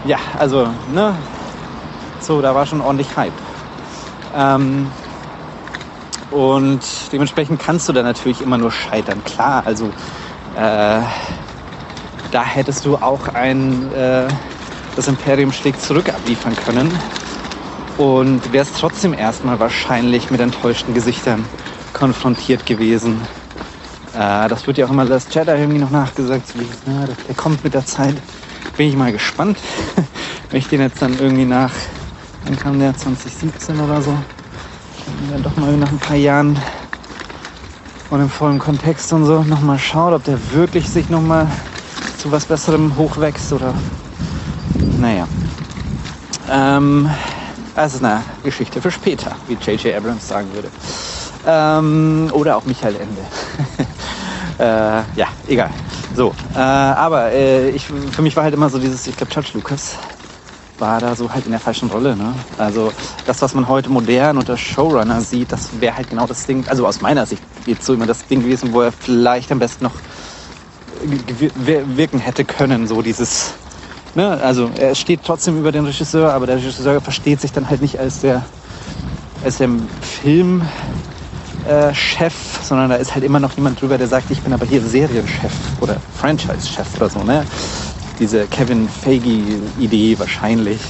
ja, 0.05 0.19
also, 0.39 0.69
ne, 0.93 1.15
so, 2.21 2.41
da 2.41 2.55
war 2.55 2.67
schon 2.67 2.81
ordentlich 2.81 3.17
Hype. 3.17 3.33
Ähm, 4.35 4.91
und 6.31 6.81
dementsprechend 7.13 7.61
kannst 7.61 7.89
du 7.89 7.93
da 7.93 8.03
natürlich 8.03 8.41
immer 8.41 8.59
nur 8.59 8.73
scheitern. 8.73 9.23
Klar, 9.25 9.63
also 9.65 9.87
äh, 10.57 11.01
da 12.31 12.45
hättest 12.45 12.85
du 12.85 12.97
auch 12.97 13.29
ein 13.35 13.93
äh, 13.93 14.29
das 14.97 15.09
Imperium 15.09 15.53
schlägt 15.53 15.81
zurück 15.81 16.09
abliefern 16.09 16.55
können 16.65 16.91
und 17.99 18.53
wärst 18.53 18.79
trotzdem 18.79 19.13
erstmal 19.13 19.59
wahrscheinlich 19.59 20.31
mit 20.31 20.41
enttäuschten 20.41 20.95
Gesichtern 20.95 21.45
konfrontiert 21.93 22.67
gewesen. 22.67 23.21
Äh, 24.15 24.49
das 24.49 24.67
wird 24.67 24.79
ja 24.79 24.87
auch 24.87 24.91
immer 24.91 25.05
das 25.05 25.27
Jedi 25.33 25.51
irgendwie 25.51 25.81
noch 25.81 25.91
nachgesagt. 25.91 26.49
So 26.49 26.59
na, 26.87 27.07
der 27.29 27.35
kommt 27.35 27.65
mit 27.65 27.75
der 27.75 27.85
Zeit. 27.85 28.15
Bin 28.76 28.88
ich 28.88 28.97
mal 28.97 29.12
gespannt. 29.12 29.59
Wenn 30.50 30.59
ich 30.59 30.69
den 30.69 30.81
jetzt 30.81 31.00
dann 31.00 31.16
irgendwie 31.19 31.45
nach, 31.45 31.73
dann 32.45 32.59
kam 32.59 32.81
der 32.81 32.97
2017 32.97 33.78
oder 33.78 34.02
so, 34.02 34.19
dann 35.31 35.43
doch 35.43 35.57
mal 35.57 35.76
nach 35.76 35.90
ein 35.90 35.99
paar 35.99 36.16
Jahren 36.16 36.59
von 38.09 38.19
dem 38.19 38.28
vollen 38.28 38.59
Kontext 38.59 39.12
und 39.12 39.26
so 39.26 39.43
nochmal 39.45 39.78
schaut, 39.78 40.12
ob 40.12 40.25
der 40.25 40.38
wirklich 40.52 40.88
sich 40.88 41.09
nochmal 41.09 41.47
zu 42.19 42.33
was 42.33 42.47
Besserem 42.47 42.97
hochwächst 42.97 43.52
oder 43.52 43.75
naja. 44.99 45.28
Ähm, 46.50 47.09
das 47.76 47.95
ist 47.95 48.04
eine 48.04 48.23
Geschichte 48.43 48.83
für 48.83 48.90
später, 48.90 49.37
wie 49.47 49.54
J.J. 49.54 49.95
Abrams 49.95 50.26
sagen 50.26 50.52
würde. 50.52 50.71
Ähm, 51.47 52.28
oder 52.33 52.57
auch 52.57 52.64
Michael 52.64 52.97
Ende. 52.97 53.25
äh, 54.59 55.19
ja, 55.19 55.28
egal. 55.47 55.71
So, 56.14 56.33
äh, 56.54 56.59
aber 56.59 57.33
äh, 57.33 57.71
ich, 57.71 57.87
für 57.87 58.23
mich 58.23 58.37
war 58.37 58.44
halt 58.44 58.54
immer 58.54 58.71
so 58.71 58.78
dieses, 58.78 59.06
ich 59.06 59.16
glaube, 59.16 59.33
George 59.33 59.50
Lucas 59.54 59.97
war 60.78 61.00
da 61.00 61.14
so 61.16 61.33
halt 61.33 61.44
in 61.44 61.50
der 61.50 61.61
falschen 61.61 61.90
Rolle. 61.90 62.16
Ne? 62.16 62.35
Also 62.56 62.92
das, 63.26 63.42
was 63.42 63.54
man 63.54 63.66
heute 63.68 63.90
modern 63.90 64.38
unter 64.38 64.56
Showrunner 64.56 65.21
sieht, 65.21 65.50
das 65.50 65.80
wäre 65.80 65.97
halt 65.97 66.11
genau 66.11 66.26
das 66.26 66.47
Ding, 66.47 66.66
also 66.68 66.87
aus 66.87 67.00
meiner 67.00 67.26
Sicht 67.26 67.42
jetzt 67.66 67.85
so 67.85 67.94
immer 67.94 68.06
das 68.06 68.26
Ding 68.26 68.42
gewesen, 68.42 68.73
wo 68.73 68.83
er 68.83 68.92
vielleicht 68.92 69.50
am 69.50 69.59
besten 69.59 69.85
noch 69.85 69.94
wirken 71.02 72.18
hätte 72.18 72.44
können, 72.44 72.87
so 72.87 73.02
dieses, 73.02 73.54
ne? 74.14 74.40
also 74.40 74.71
er 74.78 74.94
steht 74.94 75.21
trotzdem 75.25 75.59
über 75.59 75.73
den 75.73 75.85
Regisseur, 75.85 76.33
aber 76.33 76.47
der 76.47 76.56
Regisseur 76.56 77.00
versteht 77.00 77.40
sich 77.40 77.52
dann 77.52 77.68
halt 77.68 77.83
nicht 77.83 77.99
als 77.99 78.21
der, 78.21 78.47
als 79.44 79.59
der 79.59 79.68
Film, 80.00 80.62
äh, 81.68 81.94
Chef, 81.94 82.35
sondern 82.62 82.90
da 82.90 82.97
ist 82.97 83.14
halt 83.14 83.25
immer 83.25 83.40
noch 83.40 83.54
jemand 83.56 83.80
drüber, 83.80 83.99
der 83.99 84.09
sagt, 84.09 84.30
ich 84.30 84.40
bin 84.42 84.52
aber 84.52 84.66
hier 84.66 84.80
Serienchef 84.83 85.52
oder 85.80 85.97
Franchise-Chef 86.18 86.97
oder 86.97 87.11
so. 87.11 87.23
Ne? 87.23 87.44
Diese 88.18 88.47
Kevin 88.47 88.88
Feige-Idee 88.88 90.18
wahrscheinlich. 90.18 90.80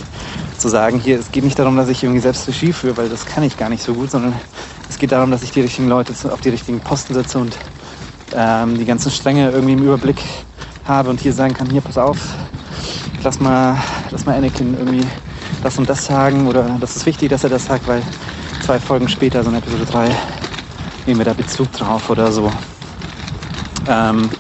Zu 0.59 0.69
sagen, 0.69 0.99
hier, 0.99 1.19
es 1.19 1.31
geht 1.31 1.45
nicht 1.45 1.59
darum, 1.59 1.77
dass 1.77 1.89
ich 1.89 2.03
irgendwie 2.03 2.21
selbst 2.21 2.49
Regie 2.49 2.73
führe, 2.73 2.97
weil 2.97 3.09
das 3.09 3.27
kann 3.27 3.43
ich 3.43 3.57
gar 3.57 3.69
nicht 3.69 3.83
so 3.83 3.93
gut, 3.93 4.11
sondern 4.11 4.35
es 4.89 4.99
geht 4.99 5.13
darum, 5.13 5.31
dass 5.31 5.43
ich 5.43 5.51
die 5.51 5.61
richtigen 5.61 5.89
Leute 5.89 6.15
auf 6.33 6.41
die 6.41 6.49
richtigen 6.51 6.81
Posten 6.81 7.13
setze 7.13 7.39
und 7.39 7.57
ähm, 8.35 8.79
die 8.79 8.85
ganzen 8.85 9.11
Stränge 9.11 9.51
irgendwie 9.51 9.75
im 9.75 9.83
Überblick 9.83 10.23
habe 10.85 11.11
und 11.11 11.21
hier 11.21 11.33
sagen 11.33 11.55
kann, 11.55 11.69
hier, 11.69 11.81
pass 11.81 11.99
auf, 11.99 12.19
lass 13.23 13.41
mal, 13.41 13.77
lass 14.11 14.25
mal 14.25 14.37
Anakin 14.37 14.77
irgendwie 14.79 15.07
das 15.63 15.79
und 15.79 15.89
das 15.89 16.05
sagen 16.05 16.47
oder 16.47 16.77
das 16.81 16.97
ist 16.97 17.07
wichtig, 17.07 17.31
dass 17.31 17.45
er 17.45 17.51
das 17.51 17.65
sagt, 17.65 17.87
weil 17.89 18.03
zwei 18.65 18.79
Folgen 18.79 19.09
später, 19.09 19.43
so 19.43 19.51
in 19.51 19.57
Episode 19.57 19.85
3, 19.85 20.11
nehmen 21.07 21.21
wir 21.21 21.25
da 21.25 21.33
Bezug 21.33 21.71
drauf 21.73 22.11
oder 22.11 22.31
so. 22.33 22.51
Ähm, 23.89 24.31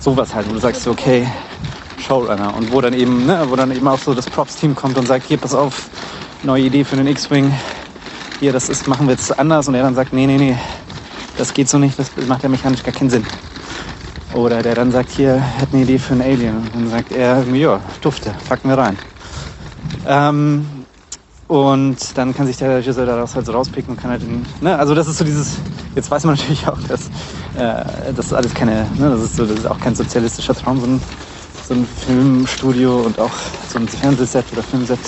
sowas 0.00 0.34
halt, 0.34 0.48
wo 0.48 0.52
du 0.52 0.58
sagst, 0.58 0.86
okay, 0.86 1.26
Showrunner. 2.06 2.54
Und 2.56 2.72
wo 2.72 2.80
dann 2.80 2.94
eben, 2.94 3.26
ne, 3.26 3.44
wo 3.48 3.56
dann 3.56 3.70
eben 3.72 3.86
auch 3.88 3.98
so 3.98 4.14
das 4.14 4.26
Props-Team 4.26 4.74
kommt 4.74 4.96
und 4.96 5.06
sagt, 5.06 5.26
hier, 5.26 5.38
pass 5.38 5.54
auf, 5.54 5.88
neue 6.42 6.64
Idee 6.64 6.84
für 6.84 6.96
den 6.96 7.06
X-Wing. 7.06 7.52
Hier, 8.40 8.52
das 8.52 8.68
ist, 8.68 8.86
machen 8.86 9.06
wir 9.06 9.14
jetzt 9.14 9.36
anders. 9.38 9.68
Und 9.68 9.74
er 9.74 9.82
dann 9.82 9.94
sagt, 9.94 10.12
nee, 10.12 10.26
nee, 10.26 10.36
nee, 10.36 10.56
das 11.36 11.52
geht 11.52 11.68
so 11.68 11.78
nicht, 11.78 11.98
das 11.98 12.10
macht 12.28 12.42
ja 12.42 12.48
mechanisch 12.48 12.82
gar 12.82 12.94
keinen 12.94 13.10
Sinn. 13.10 13.24
Oder 14.32 14.62
der 14.62 14.74
dann 14.74 14.92
sagt, 14.92 15.10
hier, 15.10 15.34
er 15.34 15.60
hat 15.62 15.68
eine 15.72 15.82
Idee 15.82 15.98
für 15.98 16.12
einen 16.12 16.22
Alien. 16.22 16.56
Und 16.56 16.74
dann 16.74 16.90
sagt 16.90 17.12
er, 17.12 17.42
ja, 17.44 17.80
Dufte, 18.00 18.34
packen 18.48 18.68
wir 18.68 18.78
rein. 18.78 18.98
Ähm, 20.06 20.66
und 21.48 21.96
dann 22.18 22.34
kann 22.34 22.46
sich 22.46 22.56
der 22.56 22.76
Regisseur 22.76 23.06
daraus 23.06 23.36
halt 23.36 23.46
so 23.46 23.52
rauspicken 23.52 23.94
und 23.94 24.00
kann 24.00 24.10
halt, 24.10 24.22
den, 24.22 24.44
ne, 24.60 24.76
also 24.78 24.94
das 24.94 25.06
ist 25.06 25.18
so 25.18 25.24
dieses, 25.24 25.58
jetzt 25.94 26.10
weiß 26.10 26.24
man 26.24 26.34
natürlich 26.36 26.66
auch, 26.66 26.78
dass 26.88 27.06
äh, 27.56 28.12
das 28.14 28.26
ist 28.26 28.32
alles 28.32 28.52
keine, 28.54 28.86
ne, 28.98 29.10
das 29.10 29.22
ist 29.22 29.36
so, 29.36 29.46
das 29.46 29.60
ist 29.60 29.66
auch 29.66 29.78
kein 29.78 29.94
sozialistischer 29.94 30.54
Traum, 30.54 30.80
so 30.80 30.86
ein, 30.86 31.00
so 31.68 31.74
ein 31.74 31.86
Filmstudio 31.86 33.00
und 33.02 33.18
auch 33.20 33.32
so 33.68 33.78
ein 33.78 33.88
Fernsehset 33.88 34.52
oder 34.52 34.62
Filmset, 34.62 34.98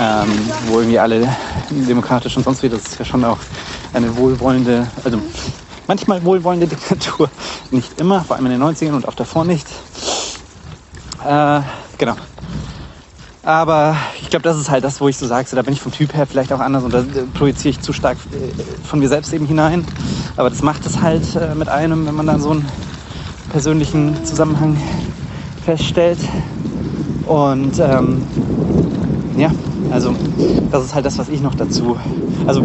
ähm, 0.00 0.28
wo 0.68 0.78
irgendwie 0.78 0.98
alle 0.98 1.28
demokratisch 1.70 2.36
und 2.36 2.44
sonst 2.44 2.62
wie, 2.62 2.68
das 2.68 2.82
ist 2.82 2.98
ja 2.98 3.04
schon 3.04 3.24
auch 3.24 3.38
eine 3.92 4.16
wohlwollende, 4.16 4.86
also 5.04 5.18
manchmal 5.86 6.24
wohlwollende 6.24 6.66
Diktatur, 6.68 7.28
nicht 7.70 8.00
immer, 8.00 8.24
vor 8.24 8.36
allem 8.36 8.46
in 8.46 8.52
den 8.52 8.62
90ern 8.62 8.92
und 8.92 9.06
auch 9.06 9.14
davor 9.14 9.44
nicht. 9.44 9.66
Äh, 11.22 11.60
genau. 11.98 12.16
Aber 13.42 13.96
ich 14.20 14.28
glaube, 14.28 14.42
das 14.42 14.58
ist 14.58 14.70
halt 14.70 14.84
das, 14.84 15.00
wo 15.00 15.08
ich 15.08 15.16
so 15.16 15.26
sage, 15.26 15.48
so, 15.48 15.56
da 15.56 15.62
bin 15.62 15.72
ich 15.72 15.80
vom 15.80 15.92
Typ 15.92 16.14
her 16.14 16.26
vielleicht 16.26 16.52
auch 16.52 16.60
anders 16.60 16.84
und 16.84 16.92
da 16.92 17.02
projiziere 17.32 17.70
ich 17.70 17.80
zu 17.80 17.92
stark 17.92 18.18
äh, 18.32 18.84
von 18.84 18.98
mir 18.98 19.08
selbst 19.08 19.32
eben 19.32 19.46
hinein. 19.46 19.84
Aber 20.36 20.50
das 20.50 20.62
macht 20.62 20.84
es 20.84 21.00
halt 21.00 21.24
äh, 21.36 21.54
mit 21.54 21.68
einem, 21.68 22.06
wenn 22.06 22.14
man 22.14 22.26
dann 22.26 22.40
so 22.40 22.50
einen 22.50 22.66
persönlichen 23.50 24.24
Zusammenhang 24.24 24.76
feststellt. 25.64 26.18
Und 27.26 27.78
ähm, 27.78 28.22
ja, 29.38 29.50
also 29.90 30.14
das 30.70 30.84
ist 30.84 30.94
halt 30.94 31.06
das, 31.06 31.16
was 31.16 31.30
ich 31.30 31.40
noch 31.40 31.54
dazu, 31.54 31.96
also 32.46 32.62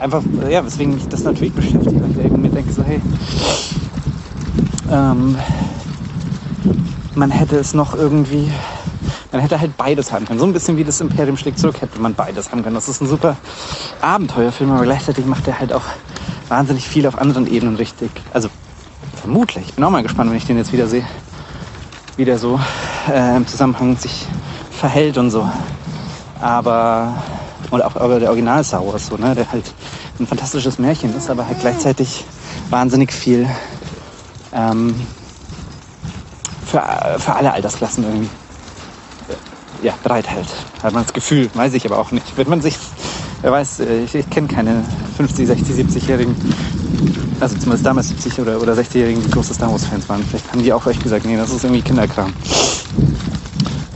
einfach, 0.00 0.22
ja, 0.50 0.64
weswegen 0.64 0.94
mich 0.94 1.08
das 1.08 1.22
natürlich 1.24 1.54
beschäftigt, 1.54 1.96
weil 2.16 2.26
ich 2.26 2.32
mir 2.32 2.50
denke 2.50 2.72
so, 2.72 2.82
hey, 2.82 3.00
ähm, 4.90 5.36
man 7.14 7.30
hätte 7.30 7.56
es 7.56 7.72
noch 7.72 7.94
irgendwie 7.94 8.50
man 9.32 9.40
hätte 9.40 9.58
halt 9.58 9.76
beides 9.76 10.12
haben 10.12 10.26
können. 10.26 10.38
So 10.38 10.44
ein 10.44 10.52
bisschen 10.52 10.76
wie 10.76 10.84
das 10.84 11.00
Imperium 11.00 11.36
schlägt 11.36 11.58
zurück 11.58 11.80
hätte 11.80 11.98
man 11.98 12.14
beides 12.14 12.52
haben 12.52 12.62
können. 12.62 12.74
Das 12.74 12.88
ist 12.88 13.00
ein 13.00 13.08
super 13.08 13.36
Abenteuerfilm, 14.02 14.70
aber 14.70 14.84
gleichzeitig 14.84 15.24
macht 15.24 15.48
er 15.48 15.58
halt 15.58 15.72
auch 15.72 15.84
wahnsinnig 16.48 16.86
viel 16.86 17.06
auf 17.06 17.18
anderen 17.18 17.46
Ebenen 17.46 17.76
richtig. 17.76 18.10
Also 18.32 18.50
vermutlich. 19.20 19.68
Ich 19.68 19.74
bin 19.74 19.84
auch 19.84 19.90
mal 19.90 20.02
gespannt, 20.02 20.30
wenn 20.30 20.36
ich 20.36 20.46
den 20.46 20.58
jetzt 20.58 20.72
wieder 20.72 20.86
sehe, 20.86 21.04
wie 22.16 22.26
der 22.26 22.38
so 22.38 22.60
äh, 23.10 23.36
im 23.36 23.46
Zusammenhang 23.46 23.96
sich 23.96 24.26
verhält 24.70 25.16
und 25.16 25.30
so. 25.30 25.48
Aber 26.40 27.14
oder 27.70 27.86
auch 27.86 27.96
aber 27.96 28.20
der 28.20 28.28
Original 28.28 28.62
Star 28.62 28.86
Wars 28.86 29.06
so, 29.06 29.16
ne, 29.16 29.34
der 29.34 29.50
halt 29.50 29.72
ein 30.20 30.26
fantastisches 30.26 30.78
Märchen 30.78 31.16
ist, 31.16 31.30
aber 31.30 31.46
halt 31.46 31.58
gleichzeitig 31.60 32.26
wahnsinnig 32.68 33.12
viel 33.12 33.48
ähm, 34.52 34.94
für, 36.66 36.82
für 37.18 37.34
alle 37.34 37.52
Altersklassen 37.52 38.04
irgendwie 38.04 38.28
ja, 39.82 39.94
bereithält. 40.02 40.46
Hat 40.82 40.92
man 40.92 41.02
das 41.02 41.12
Gefühl, 41.12 41.50
weiß 41.54 41.74
ich 41.74 41.84
aber 41.84 41.98
auch 41.98 42.12
nicht. 42.12 42.36
Wird 42.36 42.48
man 42.48 42.60
sich, 42.60 42.76
wer 43.42 43.52
weiß, 43.52 43.80
äh, 43.80 44.04
ich, 44.04 44.14
ich 44.14 44.30
kenne 44.30 44.48
keine 44.48 44.84
50, 45.16 45.46
60, 45.46 45.76
70-Jährigen, 45.76 46.34
also 47.40 47.56
zumindest 47.56 47.84
damals 47.84 48.08
70 48.08 48.40
oder, 48.40 48.60
oder 48.60 48.72
60-Jährigen, 48.74 49.22
die 49.22 49.30
große 49.30 49.54
Star 49.54 49.70
Wars-Fans 49.70 50.08
waren. 50.08 50.22
Vielleicht 50.24 50.50
haben 50.50 50.62
die 50.62 50.72
auch 50.72 50.86
euch 50.86 50.98
gesagt, 50.98 51.26
nee, 51.26 51.36
das 51.36 51.50
ist 51.50 51.64
irgendwie 51.64 51.82
Kinderkram. 51.82 52.32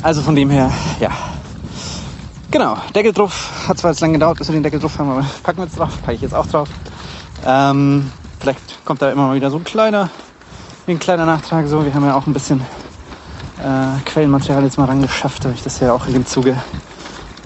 Also 0.02 0.22
von 0.22 0.34
dem 0.34 0.50
her, 0.50 0.70
ja. 1.00 1.10
Genau, 2.50 2.76
Deckel 2.94 3.12
drauf. 3.12 3.50
Hat 3.68 3.78
zwar 3.78 3.90
jetzt 3.90 4.00
lange 4.00 4.14
gedauert, 4.14 4.38
bis 4.38 4.48
wir 4.48 4.54
den 4.54 4.62
Deckel 4.62 4.80
drauf 4.80 4.98
haben, 4.98 5.10
aber 5.10 5.26
packen 5.42 5.58
wir 5.58 5.64
jetzt 5.64 5.78
drauf. 5.78 5.90
Packe 6.02 6.14
ich 6.14 6.22
jetzt 6.22 6.34
auch 6.34 6.46
drauf. 6.46 6.68
Ähm, 7.44 8.10
vielleicht 8.40 8.84
kommt 8.84 9.02
da 9.02 9.10
immer 9.10 9.26
mal 9.26 9.36
wieder 9.36 9.50
so 9.50 9.56
ein 9.56 9.64
kleiner, 9.64 10.10
ein 10.86 10.98
kleiner 10.98 11.26
Nachtrag. 11.26 11.66
So, 11.68 11.84
wir 11.84 11.92
haben 11.92 12.04
ja 12.04 12.14
auch 12.14 12.26
ein 12.26 12.32
bisschen 12.32 12.62
äh, 13.58 14.00
Quellenmaterial 14.04 14.64
jetzt 14.64 14.78
mal 14.78 14.84
rangeschafft, 14.84 15.45
habe 15.45 15.54
ich 15.54 15.62
das 15.62 15.80
ja 15.80 15.92
auch 15.92 16.06
in 16.06 16.12
dem 16.12 16.26
Zuge. 16.26 16.56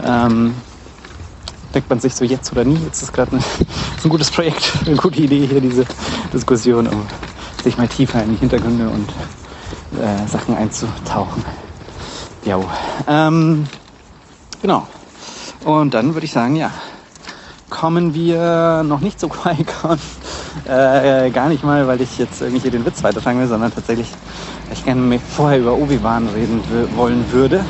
Ähm, 0.02 0.54
denkt 1.74 1.88
man 1.88 2.00
sich 2.00 2.14
so 2.14 2.24
jetzt 2.24 2.50
oder 2.52 2.64
nie. 2.64 2.78
Jetzt 2.84 3.02
ist 3.02 3.12
gerade 3.12 3.36
ein, 3.36 3.44
ein 4.04 4.08
gutes 4.08 4.30
Projekt, 4.30 4.72
eine 4.86 4.96
gute 4.96 5.20
Idee 5.20 5.46
hier, 5.46 5.60
diese 5.60 5.84
Diskussion, 6.32 6.86
um 6.86 7.06
sich 7.62 7.76
mal 7.76 7.88
tiefer 7.88 8.22
in 8.22 8.30
die 8.30 8.36
Hintergründe 8.36 8.88
und 8.88 9.08
äh, 10.00 10.26
Sachen 10.26 10.56
einzutauchen. 10.56 11.44
Ja. 12.44 12.58
Ähm, 13.06 13.66
genau. 14.62 14.86
Und 15.64 15.92
dann 15.92 16.14
würde 16.14 16.24
ich 16.24 16.32
sagen, 16.32 16.56
ja, 16.56 16.70
kommen 17.68 18.14
wir 18.14 18.82
noch 18.82 19.00
nicht 19.00 19.20
zu 19.20 19.28
Qui-Gon. 19.28 19.98
Äh, 20.64 21.30
gar 21.30 21.48
nicht 21.48 21.62
mal, 21.62 21.86
weil 21.86 22.00
ich 22.00 22.18
jetzt 22.18 22.40
irgendwie 22.40 22.60
hier 22.60 22.70
den 22.70 22.84
Witz 22.84 23.02
weiterfangen 23.02 23.40
will, 23.40 23.48
sondern 23.48 23.72
tatsächlich 23.72 24.08
ich 24.72 24.84
gerne 24.84 25.18
vorher 25.18 25.58
über 25.58 25.74
Obi-Wan 25.74 26.28
reden 26.28 26.62
wollen 26.96 27.24
würde. 27.32 27.64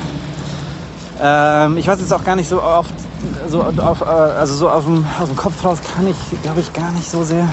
Ähm, 1.21 1.77
ich 1.77 1.87
weiß 1.87 2.01
jetzt 2.01 2.13
auch 2.13 2.25
gar 2.25 2.37
nicht 2.37 2.49
so 2.49 2.63
oft, 2.63 2.95
so 3.49 3.63
auf, 3.63 4.01
äh, 4.01 4.05
also 4.05 4.55
so 4.55 4.71
auf 4.71 4.85
dem, 4.85 5.05
aus 5.21 5.29
dem 5.29 5.37
Kopf 5.37 5.63
raus 5.65 5.79
kann 5.95 6.07
ich, 6.07 6.17
glaube 6.43 6.61
ich, 6.61 6.73
gar 6.73 6.91
nicht 6.93 7.11
so 7.11 7.25
sehr, 7.25 7.47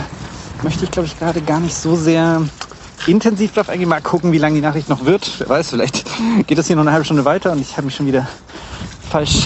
möchte 0.64 0.86
ich, 0.86 0.92
glaube 0.92 1.08
ich, 1.08 1.20
gerade 1.20 1.42
gar 1.42 1.60
nicht 1.60 1.76
so 1.76 1.96
sehr 1.96 2.42
intensiv 3.08 3.54
drauf 3.54 3.68
eingehen. 3.70 3.90
Mal 3.90 4.02
gucken, 4.02 4.32
wie 4.32 4.38
lange 4.38 4.56
die 4.56 4.62
Nachricht 4.62 4.90
noch 4.90 5.06
wird. 5.06 5.30
Wer 5.40 5.50
weiß, 5.50 5.72
vielleicht 5.72 6.06
geht 6.48 6.58
das 6.58 6.68
hier 6.68 6.78
noch 6.78 6.84
eine 6.84 6.94
halbe 6.94 7.06
Stunde 7.06 7.26
weiter 7.26 7.52
und 7.52 7.60
ich 7.60 7.76
habe 7.76 7.86
mich 7.86 7.96
schon 7.96 8.08
wieder 8.08 8.28
falsch, 9.10 9.46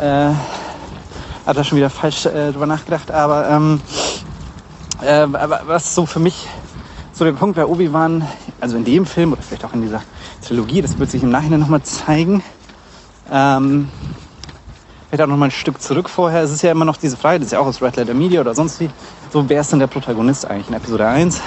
äh, 0.00 0.30
hat 1.46 1.56
da 1.56 1.62
schon 1.62 1.78
wieder 1.78 1.90
falsch 1.90 2.26
äh, 2.26 2.50
drüber 2.50 2.66
nachgedacht. 2.66 3.12
Aber 3.12 3.48
ähm, 3.48 3.80
äh, 5.02 5.26
was 5.66 5.94
so 5.94 6.06
für 6.06 6.20
mich 6.20 6.46
so 7.12 7.24
der 7.24 7.32
Punkt 7.32 7.56
bei 7.56 7.64
Obi-Wan, 7.64 8.26
also 8.60 8.76
in 8.76 8.84
dem 8.84 9.06
Film 9.06 9.32
oder 9.32 9.40
vielleicht 9.40 9.64
auch 9.64 9.72
in 9.72 9.80
dieser 9.80 10.02
Trilogie, 10.46 10.82
das 10.82 10.98
wird 10.98 11.10
sich 11.10 11.22
im 11.22 11.30
Nachhinein 11.30 11.60
nochmal 11.60 11.82
zeigen. 11.82 12.42
Ähm, 13.32 13.88
vielleicht 15.08 15.22
auch 15.22 15.26
nochmal 15.26 15.48
ein 15.48 15.52
Stück 15.52 15.80
zurück 15.80 16.10
vorher. 16.10 16.42
Es 16.42 16.50
ist 16.50 16.62
ja 16.62 16.70
immer 16.70 16.84
noch 16.84 16.98
diese 16.98 17.16
Frage, 17.16 17.38
das 17.38 17.46
ist 17.46 17.52
ja 17.52 17.60
auch 17.60 17.66
aus 17.66 17.80
Red 17.80 17.96
Letter 17.96 18.12
Media 18.12 18.40
oder 18.40 18.54
sonst 18.54 18.80
wie. 18.80 18.90
So, 19.32 19.48
wer 19.48 19.62
ist 19.62 19.72
denn 19.72 19.78
der 19.78 19.86
Protagonist 19.86 20.44
eigentlich 20.44 20.68
in 20.68 20.74
Episode 20.74 21.06
1? 21.08 21.40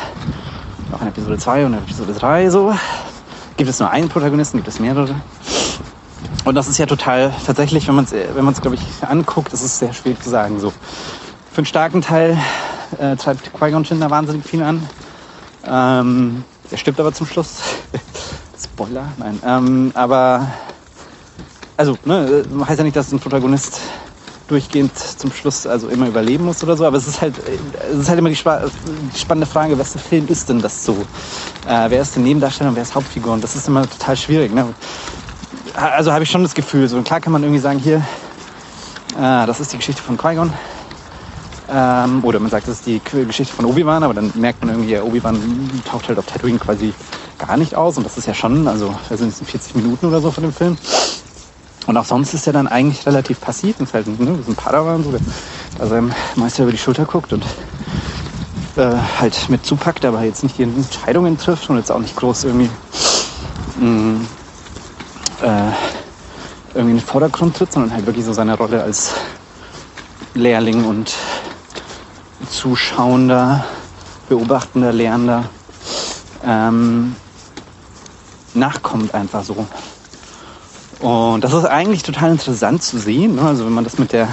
Auch 0.92 1.02
in 1.02 1.08
Episode 1.08 1.38
2 1.38 1.66
und 1.68 1.74
Episode 1.76 2.14
3 2.14 2.50
so. 2.50 2.74
Gibt 3.56 3.70
es 3.70 3.80
nur 3.80 3.92
einen 3.92 4.10
Protagonisten, 4.10 4.58
gibt 4.58 4.70
es 4.70 4.80
mehrere? 4.80 5.16
Und 6.46 6.56
das 6.56 6.68
ist 6.68 6.80
ja 6.80 6.88
total, 6.88 7.32
tatsächlich, 7.46 7.88
wenn 7.88 7.96
man 7.96 8.06
es, 8.06 8.12
wenn 8.12 8.44
man 8.44 8.54
es, 8.54 8.62
glaube 8.62 8.76
ich, 8.76 8.82
anguckt, 9.08 9.54
ist 9.54 9.62
es 9.62 9.78
sehr 9.78 9.94
schwierig 9.94 10.22
zu 10.24 10.30
sagen. 10.30 10.60
So, 10.60 10.72
für 11.52 11.58
einen 11.58 11.66
starken 11.66 12.02
Teil 12.02 12.38
äh, 12.98 13.16
treibt 13.16 13.52
Qui-Gon 13.54 13.84
Jinn 13.84 14.00
da 14.00 14.10
wahnsinnig 14.10 14.46
viel 14.46 14.64
an. 14.64 14.82
Ähm, 15.66 16.44
er 16.72 16.78
stirbt 16.78 17.00
aber 17.00 17.14
zum 17.14 17.28
Schluss. 17.28 17.60
Spoiler, 18.62 19.08
nein. 19.18 19.40
Ähm, 19.46 19.92
aber, 19.94 20.48
also, 21.78 21.98
ne, 22.06 22.46
heißt 22.68 22.80
ja 22.80 22.84
nicht, 22.84 22.96
dass 22.96 23.12
ein 23.12 23.20
Protagonist 23.20 23.82
durchgehend 24.50 24.98
zum 24.98 25.32
Schluss 25.32 25.68
also 25.68 25.90
immer 25.90 26.08
überleben 26.08 26.46
muss 26.46 26.64
oder 26.64 26.76
so, 26.76 26.86
aber 26.86 26.98
es 26.98 27.08
ist 27.08 27.22
halt, 27.22 27.36
es 27.92 28.00
ist 28.00 28.10
halt 28.10 28.20
immer 28.20 28.30
die, 28.30 28.36
spa 28.36 28.64
die 29.14 29.20
spannende 29.20 29.46
Frage, 29.46 29.78
wessen 29.78 30.00
Film 30.00 30.28
ist 30.28 30.50
denn 30.50 30.60
das 30.60 30.84
so? 30.84 30.94
Äh, 31.68 31.90
wer 31.90 32.02
ist 32.02 32.16
der 32.16 32.24
Nebendarsteller 32.24 32.72
und 32.72 32.76
wer 32.76 32.84
ist 32.84 32.96
Hauptfigur? 32.96 33.34
Und 33.34 33.44
das 33.44 33.56
ist 33.56 33.68
immer 33.68 33.88
total 33.88 34.18
schwierig. 34.18 34.54
Ne? 34.54 34.66
Also 35.76 36.12
habe 36.12 36.24
ich 36.24 36.32
schon 36.32 36.42
das 36.44 36.56
Gefühl, 36.56 36.88
so 36.88 37.02
klar 37.04 37.20
kann 37.20 37.32
man 37.32 37.44
irgendwie 37.44 37.62
sagen, 37.62 37.80
hier, 37.80 37.98
äh, 39.18 39.46
das 39.46 39.60
ist 39.60 39.72
die 39.72 39.78
Geschichte 39.78 40.02
von 40.02 40.18
Qui-Gon, 40.18 40.52
ähm, 41.72 42.24
oder 42.24 42.40
man 42.40 42.50
sagt, 42.50 42.68
das 42.68 42.76
ist 42.80 42.86
die 42.86 43.02
Geschichte 43.26 43.54
von 43.54 43.66
Obi-Wan, 43.66 44.04
aber 44.04 44.14
dann 44.14 44.32
merkt 44.36 44.64
man 44.64 44.76
irgendwie, 44.76 44.98
Obi-Wan 45.00 45.82
taucht 45.90 46.08
halt 46.08 46.18
auf 46.18 46.26
Tatooine 46.26 46.60
quasi 46.60 46.94
gar 47.38 47.58
nicht 47.58 47.76
aus. 47.76 47.98
Und 47.98 48.06
das 48.06 48.18
ist 48.18 48.28
ja 48.28 48.34
schon, 48.34 48.68
also 48.68 48.96
da 49.10 49.18
sind 49.18 49.30
es 49.30 49.40
40 49.40 49.76
Minuten 49.76 50.08
oder 50.08 50.22
so 50.22 50.32
von 50.32 50.44
dem 50.44 50.54
Film. 50.54 50.78
Und 51.88 51.98
auch 51.98 52.06
sonst 52.06 52.34
ist 52.34 52.48
er 52.48 52.54
dann 52.54 52.68
eigentlich 52.68 53.06
relativ 53.06 53.40
passiv. 53.42 53.80
Und 53.80 53.86
ist 53.86 53.94
halt 53.94 54.08
ne, 54.08 54.38
ein 54.48 54.56
Padawan, 54.56 55.04
so, 55.04 55.12
der 55.12 55.22
da 55.78 55.88
seinem 55.88 56.12
Meister 56.36 56.64
über 56.64 56.72
die 56.72 56.78
Schulter 56.78 57.06
guckt 57.06 57.34
und 57.34 57.46
äh, 58.76 58.96
halt 59.20 59.50
mit 59.50 59.66
zupackt, 59.66 60.06
aber 60.06 60.24
jetzt 60.24 60.44
nicht 60.44 60.58
die 60.58 60.64
Entscheidungen 60.64 61.38
trifft 61.38 61.70
und 61.70 61.78
jetzt 61.78 61.92
auch 61.92 62.00
nicht 62.00 62.16
groß 62.16 62.46
irgendwie 62.46 62.70
mh, 63.80 63.86
mm, 63.86 64.28
äh, 65.42 65.48
irgendwie 66.74 66.92
in 66.92 66.98
den 66.98 67.00
Vordergrund 67.00 67.56
tritt, 67.58 67.72
sondern 67.72 67.94
halt 67.94 68.06
wirklich 68.06 68.26
so 68.26 68.34
seine 68.34 68.56
Rolle 68.56 68.84
als 68.84 69.14
Lehrling 70.34 70.86
und 70.86 71.14
zuschauender, 72.48 73.66
beobachtender, 74.28 74.94
lernender 74.94 75.46
ähm, 76.46 77.16
nachkommt 78.54 79.14
einfach 79.14 79.44
so. 79.44 79.68
Und 81.00 81.44
das 81.44 81.54
ist 81.54 81.66
eigentlich 81.66 82.04
total 82.04 82.32
interessant 82.32 82.84
zu 82.84 83.00
sehen. 83.00 83.36
Ne? 83.36 83.42
Also 83.42 83.66
wenn 83.66 83.74
man 83.74 83.84
das 83.84 83.98
mit 83.98 84.12
der, 84.12 84.28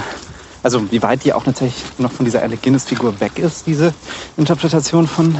also 0.63 0.91
wie 0.91 1.01
weit 1.01 1.23
die 1.23 1.33
auch 1.33 1.45
natürlich 1.45 1.75
noch 1.97 2.11
von 2.11 2.25
dieser 2.25 2.41
Alec 2.41 2.61
Guinness-Figur 2.61 3.19
weg 3.19 3.39
ist, 3.39 3.67
diese 3.67 3.93
Interpretation 4.35 5.07
von, 5.07 5.35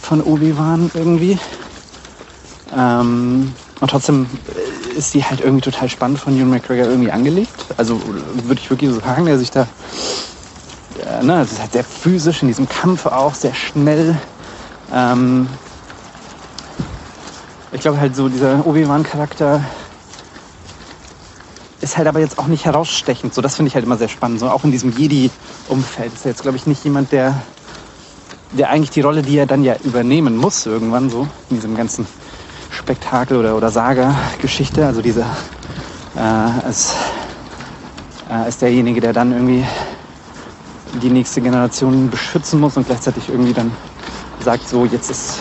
von 0.00 0.22
Obi-Wan 0.22 0.90
irgendwie. 0.94 1.38
Ähm, 2.76 3.52
und 3.80 3.90
trotzdem 3.90 4.26
ist 4.96 5.14
die 5.14 5.24
halt 5.24 5.40
irgendwie 5.40 5.62
total 5.62 5.88
spannend 5.88 6.20
von 6.20 6.36
Ewan 6.36 6.50
McGregor 6.50 6.86
irgendwie 6.86 7.10
angelegt. 7.10 7.66
Also 7.76 8.00
würde 8.44 8.60
ich 8.60 8.70
wirklich 8.70 8.90
so 8.90 9.00
sagen, 9.00 9.26
der 9.26 9.38
sich 9.38 9.50
da, 9.50 9.66
ne, 11.22 11.42
es 11.42 11.52
ist 11.52 11.60
halt 11.60 11.72
sehr 11.72 11.84
physisch 11.84 12.42
in 12.42 12.48
diesem 12.48 12.68
Kampf 12.68 13.06
auch, 13.06 13.34
sehr 13.34 13.54
schnell. 13.54 14.16
Ähm, 14.92 15.48
ich 17.72 17.80
glaube 17.80 17.98
halt 17.98 18.14
so 18.14 18.28
dieser 18.28 18.64
Obi-Wan-Charakter 18.66 19.60
ist 21.80 21.98
halt 21.98 22.08
aber 22.08 22.20
jetzt 22.20 22.38
auch 22.38 22.46
nicht 22.46 22.64
herausstechend. 22.64 23.34
So, 23.34 23.42
das 23.42 23.56
finde 23.56 23.68
ich 23.68 23.74
halt 23.74 23.84
immer 23.84 23.98
sehr 23.98 24.08
spannend. 24.08 24.40
So, 24.40 24.48
auch 24.48 24.64
in 24.64 24.72
diesem 24.72 24.90
Jedi-Umfeld 24.90 26.12
ist 26.14 26.24
er 26.24 26.30
jetzt, 26.30 26.42
glaube 26.42 26.56
ich, 26.56 26.66
nicht 26.66 26.82
jemand, 26.84 27.12
der, 27.12 27.42
der 28.52 28.70
eigentlich 28.70 28.90
die 28.90 29.02
Rolle, 29.02 29.22
die 29.22 29.36
er 29.36 29.46
dann 29.46 29.62
ja 29.64 29.76
übernehmen 29.84 30.36
muss, 30.36 30.64
irgendwann 30.64 31.10
so, 31.10 31.28
in 31.50 31.56
diesem 31.56 31.76
ganzen 31.76 32.06
Spektakel 32.70 33.36
oder, 33.36 33.54
oder 33.56 33.70
Saga-Geschichte. 33.70 34.86
Also 34.86 35.02
dieser 35.02 35.26
äh, 36.16 36.20
als, 36.20 36.94
äh, 38.30 38.34
als 38.34 38.58
derjenige, 38.58 39.00
der 39.00 39.12
dann 39.12 39.32
irgendwie 39.32 39.64
die 41.02 41.10
nächste 41.10 41.40
Generation 41.40 42.10
beschützen 42.10 42.60
muss 42.60 42.76
und 42.76 42.86
gleichzeitig 42.86 43.28
irgendwie 43.28 43.52
dann 43.52 43.70
sagt, 44.40 44.68
so 44.68 44.84
jetzt 44.84 45.10
ist 45.10 45.38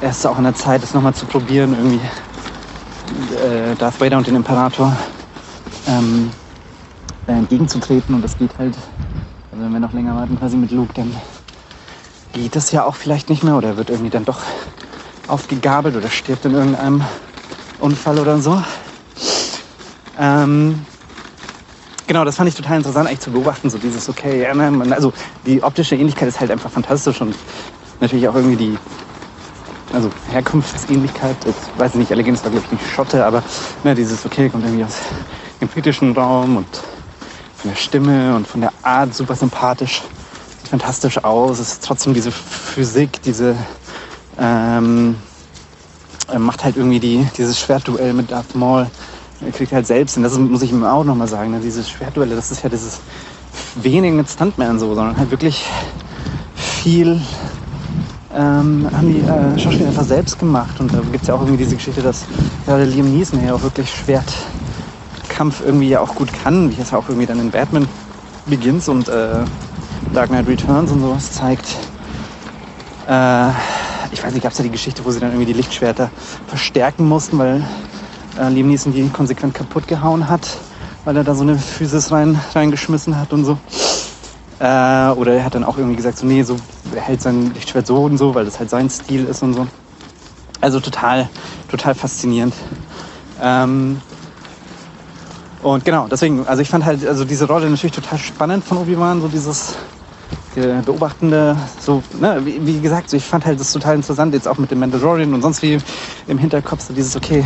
erst 0.00 0.26
auch 0.26 0.36
an 0.36 0.44
der 0.44 0.54
Zeit, 0.54 0.82
das 0.82 0.94
nochmal 0.94 1.14
zu 1.14 1.26
probieren, 1.26 1.74
irgendwie 1.74 2.00
äh, 3.34 3.74
Darth 3.76 4.00
Vader 4.00 4.18
und 4.18 4.26
den 4.26 4.36
Imperator 4.36 4.96
ähm, 5.88 6.30
äh, 7.26 7.32
entgegenzutreten 7.32 8.14
und 8.14 8.22
das 8.22 8.36
geht 8.36 8.50
halt, 8.58 8.74
also 9.52 9.64
wenn 9.64 9.72
wir 9.72 9.80
noch 9.80 9.92
länger 9.92 10.14
warten 10.14 10.38
quasi 10.38 10.56
mit 10.56 10.70
Luke, 10.70 10.92
dann 10.94 11.14
geht 12.32 12.56
das 12.56 12.70
ja 12.72 12.84
auch 12.84 12.94
vielleicht 12.94 13.30
nicht 13.30 13.42
mehr 13.42 13.56
oder 13.56 13.76
wird 13.76 13.90
irgendwie 13.90 14.10
dann 14.10 14.24
doch 14.24 14.40
aufgegabelt 15.28 15.96
oder 15.96 16.10
stirbt 16.10 16.44
in 16.44 16.54
irgendeinem 16.54 17.02
Unfall 17.80 18.18
oder 18.18 18.38
so. 18.38 18.62
Ähm, 20.18 20.86
genau, 22.06 22.24
das 22.24 22.36
fand 22.36 22.48
ich 22.48 22.54
total 22.54 22.78
interessant 22.78 23.08
eigentlich 23.08 23.20
zu 23.20 23.30
beobachten, 23.30 23.70
so 23.70 23.78
dieses, 23.78 24.08
okay, 24.08 24.52
ne, 24.54 24.94
also 24.94 25.12
die 25.46 25.62
optische 25.62 25.96
Ähnlichkeit 25.96 26.28
ist 26.28 26.40
halt 26.40 26.50
einfach 26.50 26.70
fantastisch 26.70 27.20
und 27.20 27.36
natürlich 28.00 28.28
auch 28.28 28.34
irgendwie 28.34 28.56
die 28.56 28.78
also 29.92 30.10
Herkunftsähnlichkeit, 30.30 31.36
ich 31.46 31.78
weiß 31.78 31.94
nicht, 31.94 32.10
Allegens 32.10 32.44
war 32.44 32.50
glaube 32.50 32.66
ich 32.66 32.72
nicht 32.72 32.86
Schotte, 32.86 33.24
aber 33.24 33.42
ne, 33.84 33.94
dieses, 33.94 34.24
okay, 34.26 34.48
kommt 34.50 34.64
irgendwie 34.64 34.84
aus 34.84 34.96
dem 35.60 35.68
britischen 35.68 36.12
Raum 36.12 36.56
und 36.56 36.66
von 37.56 37.70
der 37.70 37.76
Stimme 37.76 38.34
und 38.34 38.46
von 38.46 38.60
der 38.60 38.72
Art 38.82 39.14
super 39.14 39.36
sympathisch, 39.36 40.02
sieht 40.60 40.68
fantastisch 40.70 41.22
aus, 41.24 41.58
es 41.58 41.72
ist 41.72 41.84
trotzdem 41.84 42.14
diese 42.14 42.30
Physik, 42.30 43.22
diese 43.22 43.56
ähm, 44.38 45.16
macht 46.36 46.64
halt 46.64 46.76
irgendwie 46.76 47.00
die, 47.00 47.26
dieses 47.36 47.58
Schwertduell 47.58 48.12
mit 48.12 48.30
Darth 48.30 48.54
Maul, 48.54 48.90
er 49.44 49.52
kriegt 49.52 49.72
halt 49.72 49.86
selbst, 49.86 50.16
und 50.16 50.22
das 50.22 50.38
muss 50.38 50.62
ich 50.62 50.72
ihm 50.72 50.84
auch 50.84 51.04
nochmal 51.04 51.28
sagen, 51.28 51.50
ne, 51.50 51.60
dieses 51.60 51.88
Schwertduelle, 51.90 52.34
das 52.34 52.50
ist 52.50 52.62
ja 52.62 52.68
dieses 52.68 53.00
wenig 53.76 54.12
mit 54.12 54.28
Stuntman 54.28 54.78
so, 54.78 54.94
sondern 54.94 55.16
halt 55.16 55.30
wirklich 55.30 55.64
viel 56.54 57.20
ähm, 58.36 58.88
haben 58.92 59.12
die 59.12 59.20
äh, 59.20 59.58
Schauspieler 59.58 59.88
einfach 59.88 60.04
selbst 60.04 60.38
gemacht. 60.38 60.78
Und 60.80 60.92
da 60.92 61.00
gibt 61.00 61.22
es 61.22 61.28
ja 61.28 61.34
auch 61.34 61.40
irgendwie 61.40 61.64
diese 61.64 61.76
Geschichte, 61.76 62.02
dass 62.02 62.24
gerade 62.66 62.84
Liam 62.84 63.10
Neeson 63.10 63.44
ja 63.44 63.54
auch 63.54 63.62
wirklich 63.62 63.90
Schwertkampf 63.90 65.62
irgendwie 65.64 65.88
ja 65.88 66.00
auch 66.00 66.14
gut 66.14 66.28
kann, 66.42 66.70
wie 66.70 66.80
es 66.80 66.90
ja 66.90 66.98
auch 66.98 67.08
irgendwie 67.08 67.26
dann 67.26 67.40
in 67.40 67.50
Batman 67.50 67.86
Begins 68.46 68.88
und 68.88 69.08
äh, 69.08 69.44
Dark 70.12 70.28
Knight 70.28 70.46
Returns 70.46 70.92
und 70.92 71.00
sowas 71.00 71.32
zeigt. 71.32 71.66
Äh, 73.08 73.50
ich 74.12 74.22
weiß 74.22 74.32
nicht, 74.32 74.42
gab 74.42 74.52
es 74.52 74.58
ja 74.58 74.64
die 74.64 74.70
Geschichte, 74.70 75.04
wo 75.04 75.10
sie 75.10 75.18
dann 75.18 75.30
irgendwie 75.30 75.46
die 75.46 75.58
Lichtschwerter 75.58 76.10
verstärken 76.46 77.08
mussten, 77.08 77.38
weil 77.38 77.64
äh, 78.38 78.48
Liam 78.48 78.70
die 78.70 79.08
konsequent 79.10 79.54
kaputt 79.54 79.88
gehauen 79.88 80.28
hat, 80.28 80.46
weil 81.04 81.16
er 81.16 81.24
da 81.24 81.34
so 81.34 81.42
eine 81.42 81.56
Physis 81.56 82.12
rein, 82.12 82.40
reingeschmissen 82.54 83.18
hat 83.18 83.32
und 83.32 83.44
so. 83.44 83.58
Äh, 84.58 85.10
oder 85.10 85.34
er 85.34 85.44
hat 85.44 85.54
dann 85.54 85.64
auch 85.64 85.76
irgendwie 85.76 85.96
gesagt, 85.96 86.18
so, 86.18 86.26
nee, 86.26 86.42
so 86.42 86.56
er 86.94 87.02
hält 87.02 87.20
sein 87.20 87.52
Lichtschwert 87.54 87.86
so 87.86 88.04
und 88.04 88.18
so, 88.18 88.34
weil 88.34 88.44
das 88.44 88.58
halt 88.58 88.70
sein 88.70 88.88
Stil 88.88 89.24
ist 89.26 89.42
und 89.42 89.54
so. 89.54 89.66
Also 90.60 90.80
total, 90.80 91.28
total 91.68 91.94
faszinierend. 91.94 92.54
Ähm, 93.40 94.00
und 95.62 95.84
genau, 95.84 96.06
deswegen, 96.08 96.46
also 96.46 96.62
ich 96.62 96.68
fand 96.68 96.84
halt 96.84 97.04
also 97.06 97.24
diese 97.24 97.46
Rolle 97.46 97.68
natürlich 97.68 97.94
total 97.94 98.18
spannend 98.18 98.64
von 98.64 98.78
Obi-Wan, 98.78 99.20
so 99.20 99.28
dieses 99.28 99.74
äh, 100.54 100.80
beobachtende, 100.82 101.56
so, 101.80 102.02
ne, 102.18 102.40
wie, 102.44 102.64
wie, 102.66 102.80
gesagt, 102.80 103.10
so 103.10 103.16
ich 103.16 103.24
fand 103.24 103.44
halt 103.44 103.60
das 103.60 103.72
total 103.72 103.96
interessant, 103.96 104.32
jetzt 104.32 104.48
auch 104.48 104.58
mit 104.58 104.70
dem 104.70 104.78
Mandalorian 104.78 105.34
und 105.34 105.42
sonst 105.42 105.62
wie 105.62 105.78
im 106.26 106.38
Hinterkopf, 106.38 106.82
so 106.82 106.94
dieses, 106.94 107.14
okay, 107.16 107.44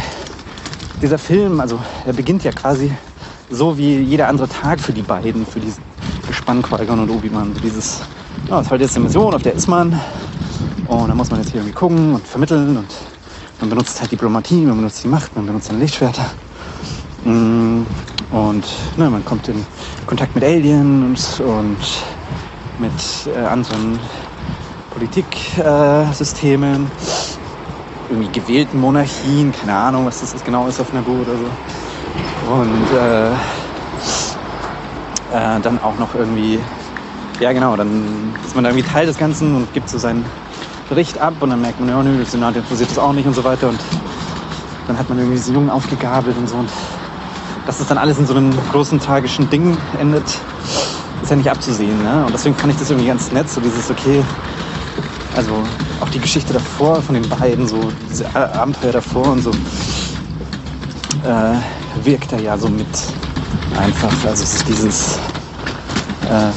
dieser 1.02 1.18
Film, 1.18 1.60
also 1.60 1.78
er 2.06 2.12
beginnt 2.12 2.44
ja 2.44 2.52
quasi 2.52 2.92
so 3.50 3.76
wie 3.76 3.98
jeder 3.98 4.28
andere 4.28 4.48
Tag 4.48 4.80
für 4.80 4.92
die 4.92 5.02
beiden, 5.02 5.44
für 5.46 5.60
diesen 5.60 5.82
Gespann 6.26 6.62
und 6.62 7.10
Obi-Wan. 7.10 7.54
Dieses, 7.62 8.00
ja, 8.48 8.56
das 8.56 8.66
ist 8.66 8.70
halt 8.70 8.80
jetzt 8.80 8.96
eine 8.96 9.06
Mission, 9.06 9.34
auf 9.34 9.42
der 9.42 9.54
ist 9.54 9.66
man. 9.66 9.98
Und 10.86 11.08
da 11.08 11.14
muss 11.14 11.30
man 11.30 11.40
jetzt 11.40 11.50
hier 11.50 11.60
irgendwie 11.60 11.74
gucken 11.74 12.14
und 12.14 12.26
vermitteln 12.26 12.76
und 12.76 12.88
man 13.60 13.70
benutzt 13.70 14.00
halt 14.00 14.10
Diplomatie, 14.12 14.64
man 14.66 14.76
benutzt 14.76 15.04
die 15.04 15.08
Macht, 15.08 15.34
man 15.36 15.46
benutzt 15.46 15.66
seine 15.66 15.78
Lichtschwerter. 15.80 16.26
Mm, 17.24 17.82
und 18.30 18.64
ne, 18.96 19.10
man 19.10 19.24
kommt 19.24 19.48
in 19.48 19.64
Kontakt 20.06 20.34
mit 20.34 20.44
Aliens 20.44 21.40
und 21.40 21.78
mit 22.78 22.92
äh, 23.26 23.38
anderen 23.38 24.00
Politiksystemen, 24.90 26.86
äh, 26.86 27.39
irgendwie 28.10 28.30
gewählten 28.32 28.78
Monarchien, 28.80 29.52
keine 29.52 29.74
Ahnung, 29.74 30.04
was 30.04 30.20
das 30.20 30.44
genau 30.44 30.66
ist 30.66 30.80
auf 30.80 30.92
Naboo 30.92 31.22
oder 31.22 31.36
so. 31.36 31.50
Und 32.52 32.90
äh, 32.90 33.30
äh, 35.30 35.60
dann 35.60 35.78
auch 35.78 35.96
noch 35.98 36.14
irgendwie, 36.14 36.58
ja 37.38 37.52
genau, 37.52 37.76
dann 37.76 38.34
ist 38.44 38.54
man 38.54 38.64
da 38.64 38.70
irgendwie 38.70 38.88
Teil 38.88 39.06
des 39.06 39.16
Ganzen 39.16 39.54
und 39.54 39.72
gibt 39.72 39.88
so 39.88 39.98
seinen 39.98 40.24
Bericht 40.88 41.18
ab 41.18 41.34
und 41.40 41.50
dann 41.50 41.60
merkt 41.60 41.78
man, 41.78 41.88
ja 41.88 42.02
nö, 42.02 42.18
das 42.18 42.32
Senat 42.32 42.56
interessiert 42.56 42.90
das 42.90 42.98
auch 42.98 43.12
nicht 43.12 43.26
und 43.26 43.34
so 43.34 43.44
weiter 43.44 43.68
und 43.68 43.78
dann 44.88 44.98
hat 44.98 45.08
man 45.08 45.18
irgendwie 45.18 45.36
diesen 45.36 45.54
Jungen 45.54 45.70
aufgegabelt 45.70 46.36
und 46.36 46.48
so 46.48 46.56
und 46.56 46.68
dass 47.66 47.78
das 47.78 47.86
dann 47.86 47.98
alles 47.98 48.18
in 48.18 48.26
so 48.26 48.34
einem 48.34 48.52
großen 48.72 48.98
tragischen 48.98 49.48
Ding 49.50 49.76
endet, 49.98 50.24
ist 51.22 51.30
ja 51.30 51.36
nicht 51.36 51.50
abzusehen. 51.50 52.02
Ne? 52.02 52.24
Und 52.24 52.32
deswegen 52.32 52.56
fand 52.56 52.72
ich 52.72 52.78
das 52.78 52.90
irgendwie 52.90 53.06
ganz 53.06 53.30
nett, 53.30 53.48
so 53.48 53.60
dieses, 53.60 53.88
okay, 53.90 54.24
also 55.36 55.62
auch 56.00 56.08
die 56.08 56.20
Geschichte 56.20 56.52
davor 56.52 57.02
von 57.02 57.14
den 57.14 57.28
beiden, 57.28 57.66
so 57.66 57.92
diese 58.10 58.26
Abenteuer 58.34 58.92
davor 58.92 59.28
und 59.28 59.42
so, 59.42 59.50
äh, 61.24 62.04
wirkt 62.04 62.32
er 62.32 62.40
ja 62.40 62.56
so 62.56 62.68
mit 62.68 62.86
einfach. 63.76 64.12
Also 64.24 64.42
es 64.42 64.54
ist 64.54 64.68
dieses, 64.68 65.18
äh, 66.28 66.50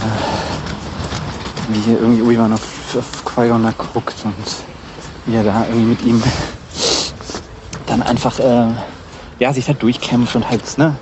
wie 1.69 1.79
hier 1.81 1.99
irgendwie 1.99 2.21
Obi-Wan 2.21 2.53
auf, 2.53 2.95
auf 2.97 3.25
Qui-Gon 3.25 3.73
guckt 3.77 4.15
und 4.23 4.35
wie 5.25 5.35
er 5.35 5.43
da 5.43 5.65
irgendwie 5.67 5.85
mit 5.85 6.01
ihm 6.03 6.21
dann 7.87 8.01
einfach, 8.01 8.39
äh, 8.39 8.67
ja, 9.39 9.53
sich 9.53 9.65
da 9.65 9.73
durchkämpft 9.73 10.35
und 10.35 10.49
halt, 10.49 10.77
ne, 10.77 10.95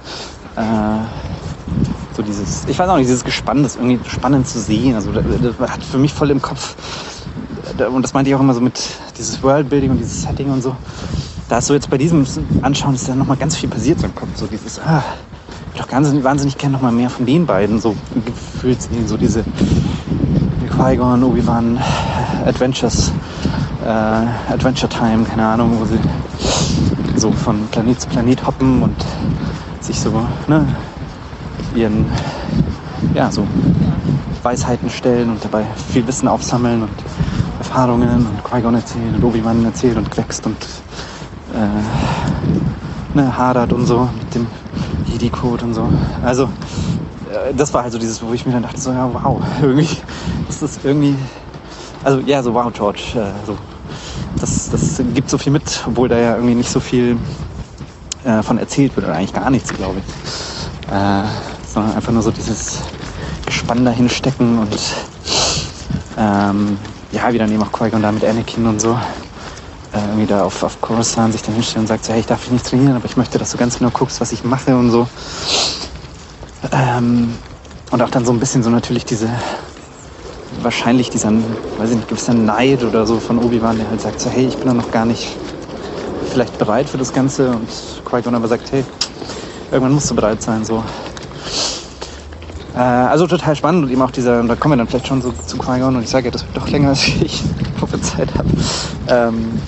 äh, 0.56 2.16
so 2.16 2.22
dieses, 2.22 2.66
ich 2.68 2.78
weiß 2.78 2.90
auch 2.90 2.98
nicht, 2.98 3.08
dieses 3.08 3.24
Gespann, 3.24 3.64
das 3.64 3.76
irgendwie 3.76 4.00
spannend 4.10 4.48
zu 4.48 4.60
sehen. 4.60 4.96
Also 4.96 5.12
das, 5.12 5.24
das 5.42 5.70
hat 5.70 5.84
für 5.84 5.98
mich 5.98 6.14
voll 6.14 6.30
im 6.32 6.42
Kopf, 6.42 6.76
und 7.90 8.04
das 8.04 8.14
meinte 8.14 8.30
ich 8.30 8.36
auch 8.36 8.40
immer 8.40 8.54
so 8.54 8.62
mit 8.62 8.80
dieses 9.18 9.42
Worldbuilding 9.42 9.92
und 9.92 9.98
dieses 9.98 10.24
Setting 10.24 10.52
und 10.52 10.62
so. 10.62 10.76
Da 11.50 11.58
ist 11.58 11.68
so 11.68 11.74
jetzt 11.74 11.90
bei 11.90 11.98
diesem 11.98 12.26
Anschauen 12.62 12.96
ist 12.96 13.08
dann 13.10 13.18
nochmal 13.18 13.38
ganz 13.38 13.58
viel 13.58 13.70
passiert 13.70 14.00
so 14.00 14.08
Kopf. 14.10 14.30
So 14.36 14.48
dieses, 14.48 14.80
ah, 14.80 15.04
ich 15.74 15.80
doch 15.80 15.88
ganz 15.88 16.12
wahnsinnig 16.24 16.58
gerne 16.58 16.74
noch 16.74 16.82
mal 16.82 16.92
mehr 16.92 17.10
von 17.10 17.26
den 17.26 17.46
beiden 17.46 17.80
so 17.80 17.96
gefühlt 18.26 18.78
so 19.08 19.18
diese 19.18 19.44
Qui-Gon, 20.76 21.24
Obi-Wan 21.24 21.80
Adventures, 22.46 23.12
äh, 23.84 23.88
Adventure 24.52 24.90
Time, 24.90 25.24
keine 25.24 25.46
Ahnung, 25.46 25.78
wo 25.80 25.86
sie 25.86 26.00
so 27.16 27.32
von 27.32 27.68
Planet 27.68 28.02
zu 28.02 28.08
Planet 28.08 28.46
hoppen 28.46 28.82
und 28.82 28.96
sich 29.80 30.00
so 30.00 30.12
ne, 30.48 30.66
ihren 31.76 32.06
ja 33.14 33.32
so 33.32 33.46
Weisheiten 34.44 34.90
stellen 34.90 35.30
und 35.30 35.44
dabei 35.44 35.66
viel 35.92 36.06
Wissen 36.08 36.28
aufsammeln 36.28 36.84
und 36.84 36.90
Erfahrungen 37.72 38.28
und 38.28 38.44
Qui-Gon 38.44 38.76
erzählen 38.76 39.16
und 39.16 39.24
Obi-Wan 39.24 39.64
erzählt 39.64 39.96
und 39.96 40.18
wächst 40.18 40.46
und 40.46 40.58
äh, 41.56 43.18
ne, 43.18 43.38
hadert 43.38 43.72
und 43.72 43.86
so 43.86 44.10
mit 44.20 44.36
dem 44.36 44.46
Jedi-Code 45.08 45.64
und 45.64 45.74
so. 45.74 45.88
Also, 46.22 46.50
äh, 47.30 47.54
das 47.56 47.74
war 47.74 47.84
halt 47.84 47.94
so 47.94 47.98
dieses, 47.98 48.22
wo 48.22 48.34
ich 48.34 48.46
mir 48.46 48.52
dann 48.52 48.64
dachte, 48.64 48.78
so, 48.78 48.92
ja, 48.92 49.10
wow, 49.14 49.42
irgendwie, 49.62 49.88
das 50.48 50.62
ist 50.62 50.84
irgendwie, 50.84 51.16
also, 52.04 52.20
ja, 52.20 52.44
so, 52.44 52.54
wow, 52.54 52.74
George, 52.74 53.04
äh, 53.16 53.32
so, 53.48 53.58
das, 54.42 54.70
das 54.70 55.02
gibt 55.14 55.30
so 55.30 55.38
viel 55.38 55.54
mit, 55.54 55.86
obwohl 55.88 56.10
da 56.10 56.18
ja 56.18 56.36
irgendwie 56.36 56.56
nicht 56.56 56.70
so 56.70 56.82
viel 56.82 57.16
äh, 58.26 58.44
von 58.44 58.58
erzählt 58.58 58.98
wird, 58.98 59.06
oder 59.06 59.16
eigentlich 59.16 59.34
gar 59.34 59.50
nichts, 59.50 59.74
glaube 59.74 60.00
ich. 60.00 60.94
Äh, 60.94 61.24
sondern 61.66 61.96
einfach 61.96 62.12
nur 62.12 62.22
so 62.22 62.32
dieses 62.32 62.82
Gespann 63.46 63.86
dahin 63.86 64.10
stecken 64.10 64.60
und, 64.60 64.78
ähm, 66.18 66.78
ja, 67.12 67.34
wie 67.34 67.38
dann 67.40 67.52
eben 67.52 67.64
auch 67.64 67.72
Qui-Gon 67.72 68.02
da 68.02 68.12
mit 68.12 68.26
Anakin 68.26 68.68
und 68.68 68.80
so. 68.82 68.98
äh, 69.94 70.00
irgendwie 70.00 70.28
da 70.28 70.44
auf, 70.46 70.64
auf 70.64 70.82
Coruscant 70.82 71.34
sich 71.34 71.42
dann 71.44 71.56
hinstellt 71.56 71.82
und 71.84 71.88
sagt 71.88 72.06
so, 72.06 72.14
hey, 72.14 72.22
ich 72.22 72.26
darf 72.28 72.44
dich 72.44 72.52
nicht 72.52 72.66
trainieren, 72.66 72.96
aber 72.96 73.06
ich 73.06 73.18
möchte, 73.18 73.38
dass 73.38 73.52
du 73.52 73.58
ganz 73.58 73.78
genau 73.80 73.92
guckst, 73.92 74.22
was 74.22 74.32
ich 74.32 74.44
mache 74.44 74.76
und 74.78 74.92
so. 74.92 75.10
Ähm, 76.72 77.38
und 77.92 78.02
auch 78.02 78.10
dann 78.10 78.26
so 78.26 78.34
ein 78.34 78.40
bisschen 78.40 78.64
so 78.64 78.70
natürlich 78.70 79.06
diese, 79.06 79.30
wahrscheinlich 80.52 81.10
dieser, 81.10 81.32
weiß 81.78 81.92
ich 81.92 81.98
nicht, 81.98 82.08
gewisser 82.10 82.34
Neid 82.34 82.84
oder 82.84 83.06
so 83.08 83.20
von 83.20 83.40
Obi-Wan, 83.40 83.78
der 83.80 83.90
halt 83.90 84.02
sagt 84.02 84.22
so, 84.22 84.30
hey, 84.30 84.48
ich 84.48 84.58
bin 84.60 84.76
noch 84.76 84.92
gar 84.92 85.06
nicht 85.06 85.38
vielleicht 86.24 86.58
bereit 86.58 86.90
für 86.90 86.98
das 86.98 87.14
Ganze 87.14 87.52
und 87.52 87.70
Qui-Gon 88.06 88.36
aber 88.36 88.48
sagt, 88.48 88.72
hey, 88.72 88.86
irgendwann 89.72 89.94
musst 89.94 90.12
du 90.12 90.16
bereit 90.16 90.42
sein, 90.42 90.66
so. 90.66 90.84
Äh, 92.82 92.84
also 92.84 93.28
total 93.28 93.56
spannend 93.56 93.86
und 93.86 93.92
eben 93.92 94.02
auch 94.02 94.10
dieser, 94.10 94.42
da 94.42 94.56
kommen 94.56 94.74
wir 94.74 94.78
dann 94.78 94.88
vielleicht 94.88 95.06
schon 95.06 95.22
so 95.22 95.32
zu 95.46 95.58
Qui-Gon 95.58 95.96
und 95.96 96.02
ich 96.02 96.10
sage 96.10 96.26
ja, 96.26 96.32
das 96.32 96.44
wird 96.44 96.58
doch 96.58 96.68
länger, 96.68 96.90
als 96.90 97.08
ich 97.08 97.44
Zeit 98.02 98.34
habe. 98.36 98.50
Ähm, 99.08 99.62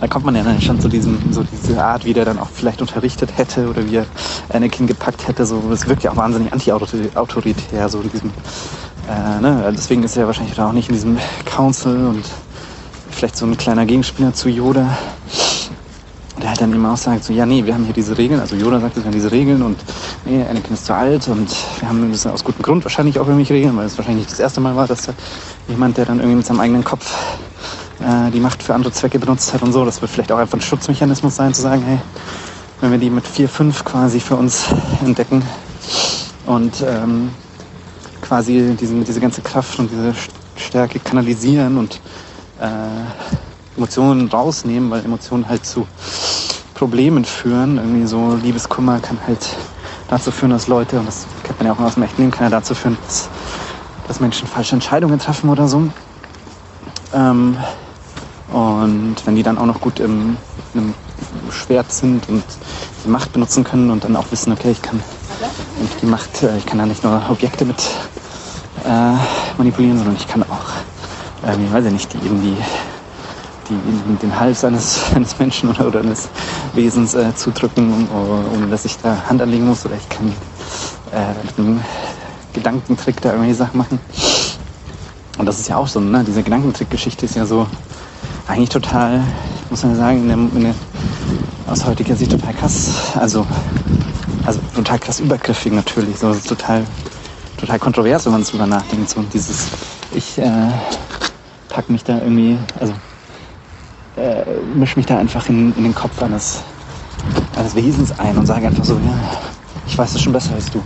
da 0.00 0.08
kommt 0.08 0.24
man 0.24 0.34
ja 0.34 0.42
dann 0.42 0.60
schon 0.60 0.80
zu 0.80 0.88
diesem, 0.88 1.18
so 1.30 1.44
diese 1.44 1.82
Art, 1.82 2.04
wie 2.04 2.12
der 2.12 2.24
dann 2.24 2.38
auch 2.38 2.48
vielleicht 2.52 2.80
unterrichtet 2.80 3.30
hätte 3.36 3.68
oder 3.68 3.86
wie 3.86 3.96
er 3.96 4.06
Anakin 4.52 4.88
gepackt 4.88 5.28
hätte. 5.28 5.46
So, 5.46 5.62
das 5.70 5.86
wirkt 5.86 6.02
ja 6.02 6.10
auch 6.10 6.16
wahnsinnig 6.16 6.52
anti-autoritär, 6.52 7.88
so 7.88 8.02
diesem, 8.02 8.30
äh, 9.08 9.40
ne? 9.40 9.72
deswegen 9.76 10.02
ist 10.02 10.16
er 10.16 10.26
wahrscheinlich 10.26 10.58
auch 10.60 10.72
nicht 10.72 10.88
in 10.88 10.94
diesem 10.94 11.18
Council 11.44 12.06
und 12.06 12.24
vielleicht 13.10 13.36
so 13.36 13.46
ein 13.46 13.56
kleiner 13.56 13.86
Gegenspieler 13.86 14.32
zu 14.32 14.48
Yoda. 14.48 14.98
Der 16.40 16.48
halt 16.48 16.60
dann 16.60 16.72
immer 16.72 16.92
auch 16.92 16.96
sagt, 16.96 17.22
so, 17.24 17.32
ja, 17.32 17.46
nee, 17.46 17.64
wir 17.64 17.74
haben 17.74 17.84
hier 17.84 17.94
diese 17.94 18.18
Regeln, 18.18 18.40
also 18.40 18.56
Yoda 18.56 18.80
sagt, 18.80 18.96
wir 18.96 19.04
haben 19.04 19.12
diese 19.12 19.30
Regeln 19.30 19.62
und 19.62 19.78
nee, 20.24 20.42
Anakin 20.42 20.74
ist 20.74 20.86
zu 20.86 20.94
alt 20.94 21.28
und 21.28 21.48
wir 21.78 21.88
haben 21.88 22.10
das 22.10 22.26
aus 22.26 22.42
gutem 22.42 22.62
Grund 22.62 22.84
wahrscheinlich 22.84 23.18
auch 23.20 23.26
irgendwelche 23.26 23.54
Regeln, 23.54 23.76
weil 23.76 23.86
es 23.86 23.96
wahrscheinlich 23.96 24.24
nicht 24.24 24.32
das 24.32 24.40
erste 24.40 24.60
Mal 24.60 24.74
war, 24.74 24.88
dass 24.88 25.02
da 25.02 25.12
jemand, 25.68 25.96
der 25.96 26.06
dann 26.06 26.18
irgendwie 26.18 26.36
mit 26.38 26.46
seinem 26.46 26.60
eigenen 26.60 26.82
Kopf 26.82 27.14
äh, 28.00 28.30
die 28.32 28.40
Macht 28.40 28.62
für 28.62 28.74
andere 28.74 28.92
Zwecke 28.92 29.18
benutzt 29.18 29.54
hat 29.54 29.62
und 29.62 29.72
so. 29.72 29.84
Das 29.84 30.00
wird 30.00 30.10
vielleicht 30.10 30.32
auch 30.32 30.38
einfach 30.38 30.58
ein 30.58 30.60
Schutzmechanismus 30.60 31.36
sein, 31.36 31.54
zu 31.54 31.62
sagen, 31.62 31.82
hey, 31.86 31.98
wenn 32.80 32.90
wir 32.90 32.98
die 32.98 33.10
mit 33.10 33.26
4, 33.26 33.48
5 33.48 33.84
quasi 33.84 34.20
für 34.20 34.36
uns 34.36 34.66
entdecken 35.04 35.42
und 36.46 36.84
ähm, 36.86 37.30
quasi 38.20 38.76
diesen, 38.78 39.04
diese 39.04 39.20
ganze 39.20 39.42
Kraft 39.42 39.78
und 39.78 39.90
diese 39.90 40.12
Stärke 40.56 40.98
kanalisieren 40.98 41.78
und 41.78 42.00
äh, 42.60 42.66
Emotionen 43.76 44.28
rausnehmen, 44.28 44.90
weil 44.90 45.04
Emotionen 45.04 45.48
halt 45.48 45.66
zu 45.66 45.86
Problemen 46.74 47.24
führen. 47.24 47.78
Irgendwie 47.78 48.06
so 48.06 48.34
Liebeskummer 48.42 49.00
kann 49.00 49.18
halt 49.26 49.46
dazu 50.08 50.30
führen, 50.30 50.50
dass 50.50 50.66
Leute, 50.66 50.98
und 50.98 51.06
das 51.06 51.26
kennt 51.42 51.58
man 51.58 51.66
ja 51.66 51.72
auch 51.72 51.80
aus 51.80 51.94
dem 51.94 52.02
echten 52.02 52.22
Leben, 52.22 52.32
kann 52.32 52.44
ja 52.44 52.50
dazu 52.50 52.74
führen, 52.74 52.96
dass, 53.06 53.28
dass 54.06 54.20
Menschen 54.20 54.46
falsche 54.46 54.74
Entscheidungen 54.74 55.18
treffen 55.18 55.50
oder 55.50 55.66
so. 55.66 55.88
Ähm, 57.12 57.56
und 58.52 59.16
wenn 59.24 59.34
die 59.34 59.42
dann 59.42 59.58
auch 59.58 59.66
noch 59.66 59.80
gut 59.80 60.00
im, 60.00 60.36
im 60.74 60.94
Schwert 61.50 61.90
sind 61.90 62.28
und 62.28 62.44
die 63.04 63.08
Macht 63.08 63.32
benutzen 63.32 63.64
können 63.64 63.90
und 63.90 64.04
dann 64.04 64.16
auch 64.16 64.30
wissen, 64.30 64.52
okay, 64.52 64.70
ich 64.70 64.82
kann 64.82 65.02
die 66.00 66.06
Macht, 66.06 66.42
äh, 66.42 66.56
ich 66.58 66.66
kann 66.66 66.78
da 66.78 66.86
nicht 66.86 67.02
nur 67.02 67.22
Objekte 67.30 67.64
mit 67.64 67.82
äh, 68.84 69.12
manipulieren, 69.56 69.96
sondern 69.96 70.16
ich 70.16 70.28
kann 70.28 70.42
auch, 70.42 71.48
äh, 71.48 71.72
weiß 71.72 71.86
ich 71.86 71.92
nicht, 71.92 72.12
die 72.12 72.18
eben 72.18 72.42
die, 72.42 72.56
die, 73.68 74.16
den 74.22 74.38
Hals 74.38 74.64
eines, 74.64 75.00
eines 75.14 75.38
Menschen 75.38 75.70
oder, 75.70 75.86
oder 75.86 76.00
eines 76.00 76.28
Wesens 76.74 77.14
äh, 77.14 77.34
zudrücken, 77.34 78.08
ohne 78.54 78.66
dass 78.68 78.84
ich 78.84 78.96
da 78.98 79.24
Hand 79.28 79.42
anlegen 79.42 79.66
muss 79.66 79.84
oder 79.84 79.96
ich 79.96 80.08
kann 80.08 80.32
äh, 81.12 81.44
mit 81.44 81.58
einem 81.58 81.80
Gedankentrick 82.52 83.20
da 83.20 83.30
irgendwelche 83.30 83.56
Sachen 83.56 83.78
machen. 83.78 83.98
Und 85.38 85.46
das 85.46 85.58
ist 85.58 85.68
ja 85.68 85.76
auch 85.76 85.88
so, 85.88 86.00
ne? 86.00 86.24
diese 86.24 86.42
Gedankentrick-Geschichte 86.42 87.26
ist 87.26 87.34
ja 87.34 87.44
so, 87.44 87.66
eigentlich 88.46 88.68
total, 88.68 89.22
muss 89.70 89.82
man 89.82 89.96
sagen, 89.96 90.18
in 90.22 90.28
der, 90.28 90.36
in 90.36 90.60
der, 90.60 90.74
aus 91.66 91.84
heutiger 91.84 92.14
Sicht 92.14 92.30
total 92.30 92.54
krass. 92.54 93.12
Also, 93.18 93.46
also 94.44 94.60
total 94.74 94.98
krass 94.98 95.20
übergriffig 95.20 95.72
natürlich. 95.72 96.18
So, 96.18 96.34
total, 96.34 96.84
total 97.56 97.78
kontrovers, 97.78 98.26
wenn 98.26 98.32
man 98.32 98.44
drüber 98.44 98.66
nachdenkt. 98.66 99.10
So 99.10 99.22
dieses, 99.22 99.68
ich 100.12 100.38
äh, 100.38 100.70
pack 101.68 101.88
mich 101.90 102.04
da 102.04 102.18
irgendwie, 102.18 102.58
also 102.78 102.92
äh, 104.16 104.44
mische 104.74 104.96
mich 104.96 105.06
da 105.06 105.18
einfach 105.18 105.48
in, 105.48 105.74
in 105.76 105.84
den 105.84 105.94
Kopf 105.94 106.22
eines, 106.22 106.62
eines 107.56 107.74
Wesens 107.74 108.18
ein 108.18 108.36
und 108.36 108.46
sage 108.46 108.66
einfach 108.66 108.84
so, 108.84 108.94
ja, 108.94 109.40
ich 109.86 109.96
weiß 109.96 110.14
es 110.14 110.22
schon 110.22 110.32
besser 110.32 110.54
als 110.54 110.70
du. 110.70 110.82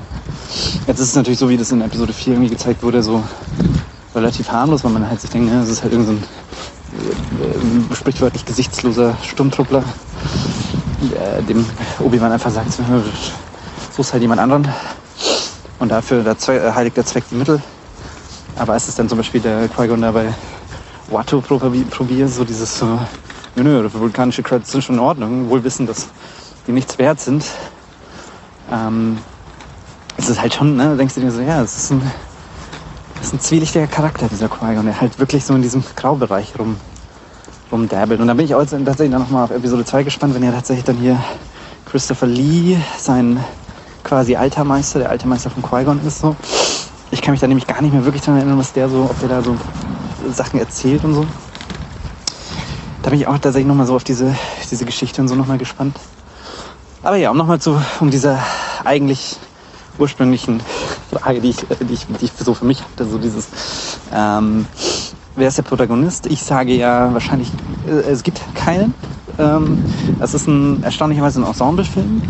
Jetzt 0.86 1.00
ist 1.00 1.08
es 1.08 1.16
natürlich 1.16 1.38
so, 1.38 1.48
wie 1.48 1.56
das 1.56 1.70
in 1.72 1.80
Episode 1.82 2.12
4 2.12 2.34
irgendwie 2.34 2.50
gezeigt 2.50 2.82
wurde, 2.82 3.02
so 3.02 3.22
relativ 4.14 4.50
harmlos, 4.50 4.84
weil 4.84 4.92
man 4.92 5.08
halt 5.08 5.20
sich 5.20 5.30
denkt, 5.30 5.52
das 5.52 5.68
ist 5.68 5.82
halt 5.82 5.92
irgendein 5.92 6.22
so 6.22 7.92
äh, 7.92 7.94
sprichwörtlich 7.94 8.44
gesichtsloser 8.44 9.16
Sturmtruppler, 9.22 9.84
äh, 11.14 11.42
dem 11.42 11.64
Obi-Wan 12.00 12.32
einfach 12.32 12.50
sagt, 12.50 12.72
so 12.72 14.02
ist 14.02 14.12
halt 14.12 14.22
jemand 14.22 14.40
anderen. 14.40 14.66
Und 15.78 15.90
dafür 15.90 16.22
der 16.22 16.38
Zweck, 16.38 16.62
äh, 16.62 16.72
heiligt 16.72 16.96
der 16.96 17.04
Zweck 17.04 17.24
die 17.30 17.36
Mittel. 17.36 17.62
Aber 18.56 18.72
als 18.72 18.88
es 18.88 18.96
dann 18.96 19.08
zum 19.08 19.18
Beispiel 19.18 19.40
der 19.40 19.68
Qui-Gon 19.68 20.00
da 20.00 20.10
bei 20.10 20.34
Watto 21.10 21.40
probiert, 21.40 22.30
so 22.30 22.44
dieses 22.44 22.78
so, 22.78 22.98
nö, 23.56 23.62
nö, 23.62 23.88
vulkanische 23.92 24.42
Credits 24.42 24.72
sind 24.72 24.84
schon 24.84 24.96
in 24.96 25.00
Ordnung, 25.00 25.48
wohl 25.48 25.64
wissen, 25.64 25.86
dass 25.86 26.08
die 26.66 26.72
nichts 26.72 26.98
wert 26.98 27.20
sind. 27.20 27.44
Ähm, 28.70 29.18
es 30.16 30.28
ist 30.28 30.40
halt 30.40 30.54
schon, 30.54 30.76
ne, 30.76 30.96
denkst 30.96 31.14
du 31.14 31.20
dir 31.20 31.30
so, 31.30 31.40
ja, 31.40 31.62
es 31.62 31.76
ist 31.76 31.90
ein 31.90 32.02
das 33.18 33.28
ist 33.28 33.32
ein 33.32 33.40
zwielichtiger 33.40 33.86
Charakter, 33.88 34.28
dieser 34.28 34.48
Qui-Gon, 34.48 34.86
der 34.86 35.00
halt 35.00 35.18
wirklich 35.18 35.44
so 35.44 35.54
in 35.54 35.62
diesem 35.62 35.82
Graubereich 35.96 36.54
rum, 36.56 36.76
rumdabbelt. 37.72 38.20
Und 38.20 38.28
da 38.28 38.34
bin 38.34 38.44
ich 38.44 38.54
auch 38.54 38.60
tatsächlich 38.64 39.10
dann 39.10 39.22
nochmal 39.22 39.44
auf 39.44 39.50
Episode 39.50 39.84
2 39.84 40.04
gespannt, 40.04 40.34
wenn 40.34 40.44
ja 40.44 40.52
tatsächlich 40.52 40.84
dann 40.84 40.96
hier 40.96 41.18
Christopher 41.84 42.26
Lee, 42.26 42.76
sein 42.96 43.42
quasi 44.04 44.36
alter 44.36 44.62
Meister, 44.62 45.00
der 45.00 45.10
alte 45.10 45.26
Meister 45.26 45.50
von 45.50 45.64
Qui-Gon 45.64 46.00
ist 46.06 46.20
so. 46.20 46.36
Ich 47.10 47.20
kann 47.20 47.32
mich 47.32 47.40
da 47.40 47.48
nämlich 47.48 47.66
gar 47.66 47.82
nicht 47.82 47.92
mehr 47.92 48.04
wirklich 48.04 48.22
daran 48.22 48.38
erinnern, 48.38 48.58
was 48.58 48.72
der 48.72 48.88
so, 48.88 49.02
ob 49.10 49.18
der 49.18 49.28
da 49.28 49.42
so 49.42 49.56
Sachen 50.32 50.60
erzählt 50.60 51.04
und 51.04 51.14
so. 51.14 51.26
Da 53.02 53.10
bin 53.10 53.20
ich 53.20 53.26
auch 53.26 53.38
tatsächlich 53.38 53.66
nochmal 53.66 53.86
so 53.86 53.96
auf 53.96 54.04
diese, 54.04 54.34
diese 54.70 54.84
Geschichte 54.84 55.22
und 55.22 55.28
so 55.28 55.34
nochmal 55.34 55.58
gespannt. 55.58 55.96
Aber 57.02 57.16
ja, 57.16 57.30
um 57.30 57.36
nochmal 57.36 57.60
zu, 57.60 57.80
um 58.00 58.10
dieser 58.10 58.38
eigentlich 58.84 59.36
ursprünglichen 59.98 60.60
Frage, 61.10 61.40
die 61.40 61.50
ich, 61.50 61.56
die 61.56 61.94
ich, 61.94 62.06
die 62.06 62.24
ich 62.24 62.32
so 62.32 62.54
für 62.54 62.64
mich 62.64 62.82
hatte, 62.82 63.04
so 63.04 63.18
dieses, 63.18 63.48
ähm, 64.12 64.66
wer 65.36 65.48
ist 65.48 65.58
der 65.58 65.62
Protagonist? 65.62 66.26
Ich 66.26 66.42
sage 66.42 66.74
ja 66.74 67.12
wahrscheinlich, 67.12 67.50
äh, 67.86 68.10
es 68.10 68.22
gibt 68.22 68.40
keinen. 68.54 68.94
Ähm, 69.38 69.84
es 70.20 70.34
ist 70.34 70.48
ein 70.48 70.82
erstaunlicherweise 70.82 71.40
ein 71.40 71.46
Ensemblefilm, 71.46 72.22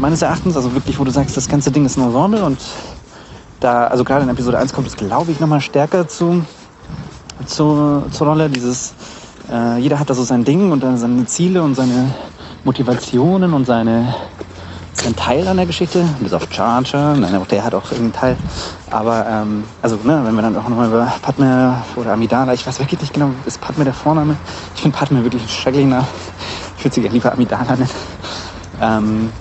meines 0.00 0.22
Erachtens, 0.22 0.56
also 0.56 0.74
wirklich, 0.74 0.98
wo 0.98 1.04
du 1.04 1.10
sagst, 1.10 1.36
das 1.36 1.48
ganze 1.48 1.70
Ding 1.70 1.84
ist 1.86 1.96
ein 1.96 2.02
Ensemble 2.02 2.44
und 2.44 2.58
da, 3.60 3.86
also 3.86 4.04
gerade 4.04 4.24
in 4.24 4.28
Episode 4.28 4.58
1 4.58 4.72
kommt 4.72 4.88
es, 4.88 4.96
glaube 4.96 5.32
ich, 5.32 5.40
nochmal 5.40 5.60
stärker 5.60 6.08
zu, 6.08 6.44
zu, 7.44 8.04
zur 8.10 8.26
Rolle, 8.26 8.48
dieses, 8.48 8.94
äh, 9.50 9.78
jeder 9.78 9.98
hat 9.98 10.10
da 10.10 10.14
so 10.14 10.24
sein 10.24 10.44
Ding 10.44 10.72
und 10.72 10.82
dann 10.82 10.96
seine 10.96 11.26
Ziele 11.26 11.62
und 11.62 11.74
seine 11.74 12.14
Motivationen 12.64 13.52
und 13.52 13.66
seine 13.66 14.14
ein 15.06 15.14
Teil 15.14 15.46
an 15.46 15.56
der 15.56 15.66
Geschichte, 15.66 16.04
bis 16.20 16.32
auf 16.32 16.48
Charger, 16.50 17.14
nein, 17.16 17.34
auch 17.36 17.46
der 17.46 17.62
hat 17.62 17.74
auch 17.74 17.84
irgendeinen 17.92 18.12
Teil. 18.12 18.36
Aber, 18.90 19.26
ähm, 19.28 19.64
also, 19.82 19.96
ne, 20.02 20.20
wenn 20.24 20.34
wir 20.34 20.42
dann 20.42 20.56
auch 20.56 20.68
nochmal 20.68 20.88
über 20.88 21.12
Padme 21.22 21.76
oder 21.96 22.12
Amidala, 22.12 22.54
ich 22.54 22.66
weiß 22.66 22.78
wirklich 22.80 23.00
nicht 23.00 23.14
genau, 23.14 23.30
ist 23.44 23.60
Padme 23.60 23.84
der 23.84 23.94
Vorname? 23.94 24.36
Ich 24.74 24.82
finde 24.82 24.96
Padme 24.96 25.22
wirklich 25.22 25.42
ein 25.42 25.48
schrecklicher. 25.48 26.04
Ich 26.78 26.84
würde 26.84 26.94
sie 26.94 27.00
gerne 27.02 27.14
lieber 27.14 27.32
Amidala 27.32 27.76
nennen. 27.76 27.90
Ähm, 28.80 29.32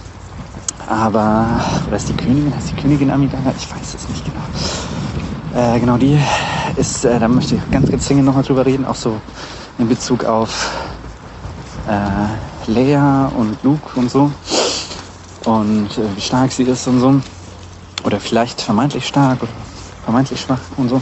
aber, 0.87 1.47
oder 1.87 1.97
ist 1.97 2.09
die 2.09 2.13
Königin, 2.13 2.53
ist 2.57 2.71
die 2.71 2.75
Königin 2.75 3.09
Amidala? 3.09 3.53
Ich 3.57 3.69
weiß 3.71 3.95
es 3.95 4.09
nicht 4.09 4.23
genau. 4.23 5.65
Äh, 5.75 5.79
genau, 5.79 5.97
die 5.97 6.19
ist, 6.77 7.05
äh, 7.05 7.19
da 7.19 7.27
möchte 7.27 7.55
ich 7.55 7.71
ganz, 7.71 7.89
ganz 7.89 8.07
dringend 8.07 8.25
nochmal 8.25 8.43
drüber 8.43 8.65
reden, 8.65 8.85
auch 8.85 8.95
so 8.95 9.19
in 9.77 9.87
Bezug 9.87 10.23
auf 10.25 10.71
äh, 11.87 12.71
Leia 12.71 13.27
und 13.35 13.57
Luke 13.63 13.99
und 13.99 14.09
so 14.09 14.31
und 15.45 15.97
äh, 15.97 16.15
wie 16.15 16.21
stark 16.21 16.51
sie 16.51 16.63
ist 16.63 16.87
und 16.87 16.99
so. 16.99 17.21
Oder 18.03 18.19
vielleicht 18.19 18.61
vermeintlich 18.61 19.07
stark 19.07 19.41
oder 19.41 19.51
vermeintlich 20.03 20.39
schwach 20.39 20.59
und 20.77 20.89
so. 20.89 21.01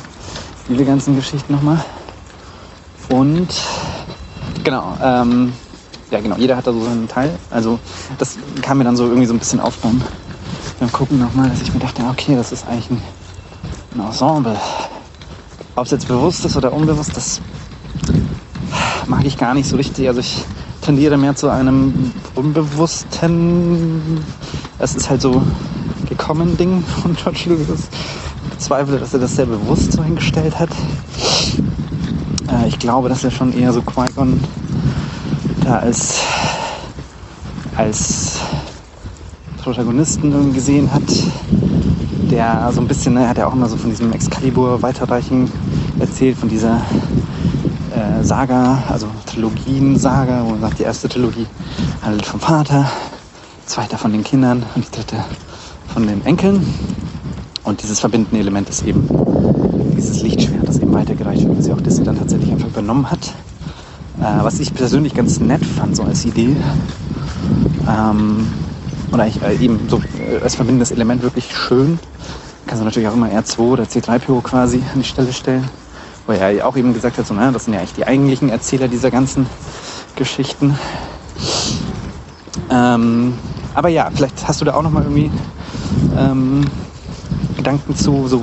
Diese 0.70 0.86
ganzen 0.86 1.16
Geschichten 1.16 1.54
nochmal. 1.54 1.84
Und 3.10 3.50
genau, 4.64 4.98
ähm, 5.02 5.54
ja 6.12 6.22
genau, 6.22 6.38
jeder 6.38 6.56
hat 6.56 6.68
da 6.68 6.72
so 6.72 6.84
seinen 6.84 7.08
Teil. 7.08 7.38
Also 7.50 7.80
das 8.18 8.38
kam 8.62 8.78
mir 8.78 8.84
dann 8.86 8.96
so 8.96 9.06
irgendwie 9.06 9.26
so 9.26 9.34
ein 9.34 9.40
bisschen 9.40 9.60
auf 9.60 9.78
beim, 9.80 10.02
beim 10.80 10.92
Gucken 10.92 11.20
nochmal, 11.20 11.50
dass 11.50 11.62
ich 11.62 11.74
mir 11.74 11.80
dachte, 11.80 12.04
okay, 12.10 12.36
das 12.36 12.52
ist 12.52 12.66
eigentlich 12.68 12.90
ein, 12.90 13.02
ein 13.96 14.06
Ensemble. 14.06 14.58
Ob 15.76 15.86
es 15.86 15.92
jetzt 15.92 16.08
bewusst 16.08 16.46
ist 16.46 16.56
oder 16.56 16.72
unbewusst, 16.72 17.18
das 17.18 17.42
mag 19.08 19.26
ich 19.26 19.38
gar 19.38 19.54
nicht 19.54 19.68
so 19.68 19.76
richtig. 19.76 20.08
Also 20.08 20.20
ich 20.20 20.44
tendiere 20.82 21.18
mehr 21.18 21.36
zu 21.36 21.50
einem 21.50 22.12
unbewussten, 22.36 24.24
es 24.78 24.96
ist 24.96 25.10
halt 25.10 25.22
so 25.22 25.42
gekommen 26.08 26.58
Ding 26.58 26.84
von 27.02 27.16
George 27.16 27.46
Lucas. 27.48 27.90
Ich 28.44 28.50
bezweifle, 28.52 29.00
dass 29.00 29.14
er 29.14 29.20
das 29.20 29.36
sehr 29.36 29.46
bewusst 29.46 29.94
so 29.94 30.04
hingestellt 30.04 30.60
hat. 30.60 30.70
Äh, 32.50 32.68
ich 32.68 32.78
glaube, 32.78 33.10
dass 33.10 33.24
er 33.24 33.32
schon 33.32 33.58
eher 33.58 33.74
so 33.74 33.82
Qui-Gon 33.82 34.40
da 35.64 35.80
als, 35.80 36.20
als 37.76 38.40
Protagonisten 39.64 40.54
gesehen 40.54 40.94
hat, 40.94 41.04
der 42.30 42.70
so 42.74 42.82
ein 42.82 42.88
bisschen, 42.88 43.14
ne, 43.14 43.30
hat 43.30 43.38
er 43.38 43.48
auch 43.48 43.54
immer 43.54 43.70
so 43.70 43.78
von 43.78 43.90
diesem 43.90 44.12
Excalibur 44.12 44.82
weiterreichen 44.82 45.50
erzählt, 46.00 46.38
von 46.38 46.50
dieser 46.50 46.82
äh, 47.96 48.24
Saga, 48.24 48.84
also 48.90 49.08
Trilogien-Saga, 49.26 50.44
wo 50.44 50.50
man 50.52 50.62
sagt, 50.62 50.80
die 50.80 50.84
erste 50.84 51.08
Trilogie 51.08 51.46
handelt 52.02 52.26
vom 52.26 52.42
Vater, 52.42 52.90
zweiter 53.66 53.98
von 53.98 54.12
den 54.12 54.24
Kindern 54.24 54.64
und 54.76 54.86
die 54.86 54.92
dritte 54.92 55.24
von 55.88 56.06
den 56.08 56.26
Enkeln. 56.26 56.66
Und 57.64 57.82
dieses 57.82 58.02
verbindende 58.02 58.40
Element 58.40 58.68
ist 58.70 58.86
eben 58.86 59.08
dieses 59.96 60.22
Lichtschwert, 60.22 60.68
das 60.68 60.80
eben 60.80 60.92
weitergereicht 60.92 61.48
wird, 61.48 61.58
was 61.58 61.68
ja 61.68 61.74
auch 61.74 61.82
Disney 61.82 62.04
dann 62.04 62.18
tatsächlich 62.18 62.52
einfach 62.52 62.68
übernommen 62.68 63.10
hat. 63.10 63.34
Äh, 64.20 64.44
was 64.44 64.60
ich 64.60 64.74
persönlich 64.74 65.14
ganz 65.14 65.40
nett 65.40 65.66
fand, 65.66 65.96
so 65.96 66.04
als 66.04 66.26
Idee. 66.26 66.56
Ähm, 67.88 68.48
oder 69.14 69.28
ich, 69.28 69.42
äh, 69.42 69.56
eben 69.56 69.88
so 69.88 70.02
äh, 70.20 70.42
als 70.42 70.56
verbindendes 70.56 70.92
Element 70.92 71.22
wirklich 71.22 71.56
schön. 71.56 72.00
Kannst 72.66 72.82
du 72.82 72.86
natürlich 72.86 73.08
auch 73.08 73.14
immer 73.14 73.28
R2 73.28 73.60
oder 73.60 73.84
C3PO 73.84 74.42
quasi 74.42 74.82
an 74.94 75.02
die 75.02 75.08
Stelle 75.08 75.32
stellen. 75.32 75.70
Wo 76.26 76.34
er 76.34 76.52
ja 76.52 76.66
auch 76.66 76.76
eben 76.76 76.94
gesagt 76.94 77.18
hat, 77.18 77.28
so, 77.28 77.34
na, 77.34 77.52
das 77.52 77.66
sind 77.66 77.74
ja 77.74 77.80
eigentlich 77.80 77.94
die 77.94 78.08
eigentlichen 78.08 78.50
Erzähler 78.50 78.88
dieser 78.88 79.12
ganzen 79.12 79.46
Geschichten. 80.16 80.78
Ähm, 82.72 83.34
aber 83.74 83.90
ja, 83.90 84.10
vielleicht 84.14 84.48
hast 84.48 84.62
du 84.62 84.66
da 84.66 84.74
auch 84.74 84.82
nochmal 84.82 85.04
irgendwie 85.04 85.30
ähm, 86.18 86.66
Gedanken 87.58 87.96
zu, 87.96 88.28
so 88.28 88.42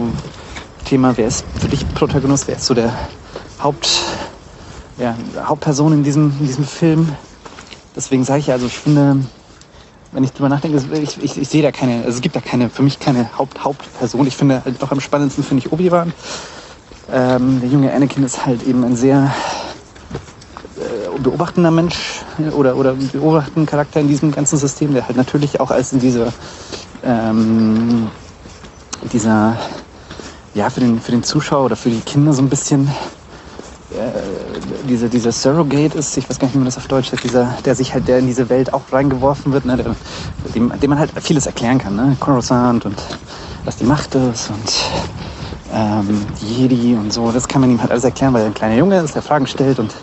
Thema, 0.84 1.16
wer 1.16 1.26
ist 1.26 1.44
für 1.58 1.68
dich 1.68 1.88
Protagonist, 1.94 2.48
wer 2.48 2.56
ist 2.56 2.66
so 2.66 2.74
der 2.74 2.92
Haupt, 3.62 3.88
ja, 4.98 5.16
Hauptperson 5.44 5.92
in 5.94 6.02
diesem, 6.02 6.32
in 6.38 6.46
diesem 6.46 6.64
Film. 6.64 7.08
Deswegen 7.96 8.24
sage 8.24 8.40
ich 8.40 8.46
ja, 8.48 8.54
also 8.54 8.66
ich 8.66 8.78
finde, 8.78 9.24
wenn 10.12 10.24
ich 10.24 10.32
drüber 10.32 10.48
nachdenke, 10.48 10.78
ich, 10.98 11.22
ich, 11.22 11.38
ich 11.38 11.48
sehe 11.48 11.62
da 11.62 11.70
keine, 11.70 12.04
also 12.04 12.16
es 12.16 12.20
gibt 12.20 12.34
da 12.34 12.40
keine, 12.40 12.70
für 12.70 12.82
mich 12.82 12.98
keine 12.98 13.38
Haupt, 13.38 13.64
Hauptperson. 13.64 14.26
Ich 14.26 14.36
finde 14.36 14.64
halt 14.64 14.80
noch 14.80 14.90
am 14.90 15.00
spannendsten 15.00 15.44
finde 15.44 15.64
ich 15.64 15.72
Obi-Wan. 15.72 16.12
Ähm, 17.12 17.60
der 17.60 17.68
junge 17.68 17.92
Anakin 17.92 18.24
ist 18.24 18.44
halt 18.44 18.62
eben 18.62 18.84
ein 18.84 18.96
sehr 18.96 19.32
äh, 20.76 21.18
beobachtender 21.18 21.70
Mensch 21.70 22.24
oder, 22.52 22.76
oder 22.76 22.94
beobachtender 22.94 23.70
Charakter 23.70 24.00
in 24.00 24.08
diesem 24.08 24.32
ganzen 24.32 24.58
System, 24.58 24.94
der 24.94 25.06
halt 25.06 25.16
natürlich 25.16 25.60
auch 25.60 25.70
als 25.70 25.92
in 25.92 26.00
dieser, 26.00 26.32
ähm, 27.02 28.10
dieser, 29.12 29.58
ja, 30.54 30.70
für 30.70 30.80
den, 30.80 31.00
für 31.00 31.12
den 31.12 31.22
Zuschauer 31.22 31.66
oder 31.66 31.76
für 31.76 31.90
die 31.90 32.00
Kinder 32.00 32.32
so 32.32 32.42
ein 32.42 32.48
bisschen 32.48 32.88
äh, 32.88 33.19
diese, 34.88 35.08
dieser 35.08 35.32
Surrogate 35.32 35.98
ist, 35.98 36.16
ich 36.16 36.28
weiß 36.28 36.38
gar 36.38 36.46
nicht, 36.46 36.54
wie 36.54 36.58
man 36.58 36.66
das 36.66 36.76
auf 36.76 36.86
Deutsch 36.86 37.10
sagt, 37.10 37.24
dieser, 37.24 37.56
der 37.64 37.74
sich 37.74 37.92
halt, 37.92 38.06
der 38.08 38.18
in 38.18 38.26
diese 38.26 38.48
Welt 38.48 38.72
auch 38.72 38.82
reingeworfen 38.92 39.52
wird, 39.52 39.64
ne, 39.64 39.76
der, 39.76 39.94
dem, 40.54 40.72
dem 40.78 40.90
man 40.90 40.98
halt 40.98 41.10
vieles 41.20 41.46
erklären 41.46 41.78
kann, 41.78 41.96
ne? 41.96 42.16
Coruscant 42.20 42.84
und 42.86 42.96
was 43.64 43.76
die 43.76 43.84
Macht 43.84 44.14
ist 44.14 44.50
und 44.50 44.72
ähm, 45.72 46.26
Jedi 46.40 46.94
und 46.94 47.12
so, 47.12 47.30
das 47.32 47.46
kann 47.48 47.60
man 47.60 47.70
ihm 47.70 47.80
halt 47.80 47.90
alles 47.90 48.04
erklären, 48.04 48.32
weil 48.32 48.42
er 48.42 48.46
ein 48.46 48.54
kleiner 48.54 48.76
Junge 48.76 48.98
ist, 49.00 49.14
der 49.14 49.22
Fragen 49.22 49.46
stellt 49.46 49.78
und 49.78 49.94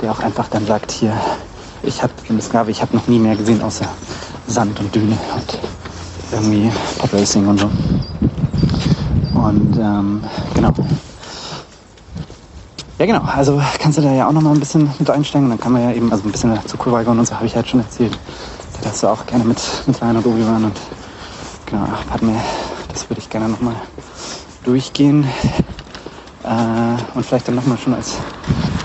der 0.00 0.10
auch 0.10 0.20
einfach 0.20 0.48
dann 0.48 0.66
sagt, 0.66 0.92
hier, 0.92 1.12
ich 1.82 2.02
habe 2.02 2.12
bin 2.26 2.40
Sklave, 2.40 2.70
ich 2.70 2.82
habe 2.82 2.96
noch 2.96 3.06
nie 3.06 3.18
mehr 3.18 3.36
gesehen 3.36 3.62
außer 3.62 3.86
Sand 4.46 4.80
und 4.80 4.94
Düne 4.94 5.16
und 5.34 5.58
irgendwie 6.32 6.70
Podracing 6.98 7.46
und 7.46 7.60
so. 7.60 7.70
Und 9.34 9.76
ähm, 9.76 10.22
genau. 10.54 10.72
Ja, 12.98 13.04
genau. 13.04 13.20
Also 13.24 13.60
kannst 13.78 13.98
du 13.98 14.02
da 14.02 14.10
ja 14.10 14.26
auch 14.26 14.32
noch 14.32 14.40
mal 14.40 14.52
ein 14.52 14.60
bisschen 14.60 14.90
mit 14.98 15.10
einsteigen. 15.10 15.50
Dann 15.50 15.60
kann 15.60 15.72
man 15.72 15.82
ja 15.82 15.92
eben, 15.92 16.10
also 16.10 16.24
ein 16.24 16.32
bisschen 16.32 16.58
zu 16.66 16.78
Kuhweigon 16.78 17.18
und 17.18 17.26
so 17.26 17.34
habe 17.34 17.44
ich 17.44 17.54
halt 17.54 17.68
schon 17.68 17.80
erzählt. 17.80 18.18
Da 18.74 18.84
darfst 18.84 19.02
du 19.02 19.08
auch 19.08 19.26
gerne 19.26 19.44
mit, 19.44 19.60
mit 19.86 20.00
rein 20.00 20.16
und 20.16 20.24
Obi-Wan 20.24 20.64
und 20.64 20.80
genau, 21.66 21.86
Padme, 22.08 22.32
das 22.88 23.08
würde 23.10 23.20
ich 23.20 23.28
gerne 23.28 23.50
noch 23.50 23.60
mal 23.60 23.74
durchgehen. 24.64 25.26
Äh, 26.42 26.96
und 27.14 27.26
vielleicht 27.26 27.48
dann 27.48 27.56
noch 27.56 27.66
mal 27.66 27.76
schon 27.76 27.92
als 27.92 28.14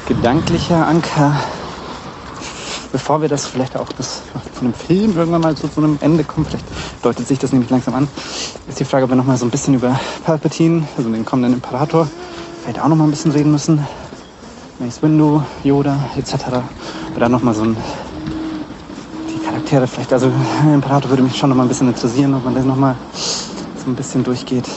gedanklicher 0.08 0.86
Anker, 0.86 1.34
bevor 2.92 3.22
wir 3.22 3.30
das 3.30 3.48
vielleicht 3.48 3.78
auch 3.78 3.88
das 3.94 4.24
von 4.56 4.68
dem 4.68 4.74
Film 4.74 5.16
irgendwann 5.16 5.42
mal 5.42 5.56
zu, 5.56 5.70
zu 5.70 5.80
einem 5.80 5.98
Ende 6.02 6.26
kommen, 6.26 6.46
vielleicht 6.46 6.66
deutet 7.02 7.28
sich 7.28 7.40
das 7.40 7.54
nämlich 7.54 7.70
langsam 7.70 7.94
an, 7.96 8.10
ist 8.68 8.80
die 8.80 8.86
Frage, 8.86 9.06
ob 9.06 9.12
wir 9.12 9.16
noch 9.16 9.26
mal 9.26 9.38
so 9.38 9.46
ein 9.46 9.52
bisschen 9.52 9.74
über 9.74 9.98
Palpatine, 10.26 10.86
also 10.98 11.10
den 11.10 11.24
kommenden 11.24 11.54
Imperator, 11.54 12.10
vielleicht 12.62 12.82
auch 12.82 12.90
noch 12.90 12.98
mal 12.98 13.06
ein 13.06 13.12
bisschen 13.12 13.32
reden 13.32 13.52
müssen. 13.52 13.86
Mace 14.82 15.04
Windu, 15.04 15.44
Yoda 15.64 15.96
etc. 16.18 16.34
Oder 17.16 17.30
nochmal 17.30 17.54
so 17.54 17.62
ein 17.62 17.78
die 19.30 19.46
Charaktere 19.46 19.86
vielleicht, 19.86 20.12
also 20.12 20.32
Imperator 20.74 21.10
würde 21.10 21.22
mich 21.22 21.38
schon 21.38 21.50
noch 21.50 21.56
mal 21.56 21.64
ein 21.64 21.70
bisschen 21.70 21.88
interessieren, 21.88 22.34
ob 22.34 22.44
man 22.44 22.56
das 22.56 22.66
noch 22.66 22.76
mal 22.76 22.96
so 23.78 23.92
ein 23.92 23.96
bisschen 23.96 24.24
durchgeht. 24.24 24.68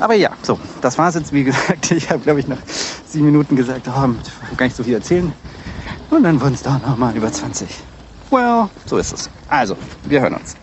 Aber 0.00 0.14
ja, 0.14 0.30
so, 0.42 0.58
das 0.80 0.98
war 0.98 1.08
es 1.08 1.14
jetzt, 1.14 1.32
wie 1.32 1.44
gesagt. 1.44 1.90
Ich 1.98 2.10
habe, 2.10 2.20
glaube 2.20 2.40
ich, 2.40 2.48
nach 2.48 2.58
sieben 3.06 3.26
Minuten 3.26 3.54
gesagt, 3.56 3.86
oh, 3.88 4.08
gar 4.56 4.66
nicht 4.66 4.76
so 4.76 4.82
viel 4.82 4.94
erzählen. 4.94 5.32
Und 6.10 6.22
dann 6.22 6.40
wurden 6.40 6.54
es 6.54 6.62
doch 6.62 6.80
noch 6.82 6.96
mal 6.96 7.16
über 7.16 7.32
20. 7.32 7.68
Well, 8.30 8.68
so 8.84 8.98
ist 8.98 9.12
es. 9.12 9.30
Also, 9.48 9.76
wir 10.04 10.20
hören 10.20 10.34
uns. 10.34 10.58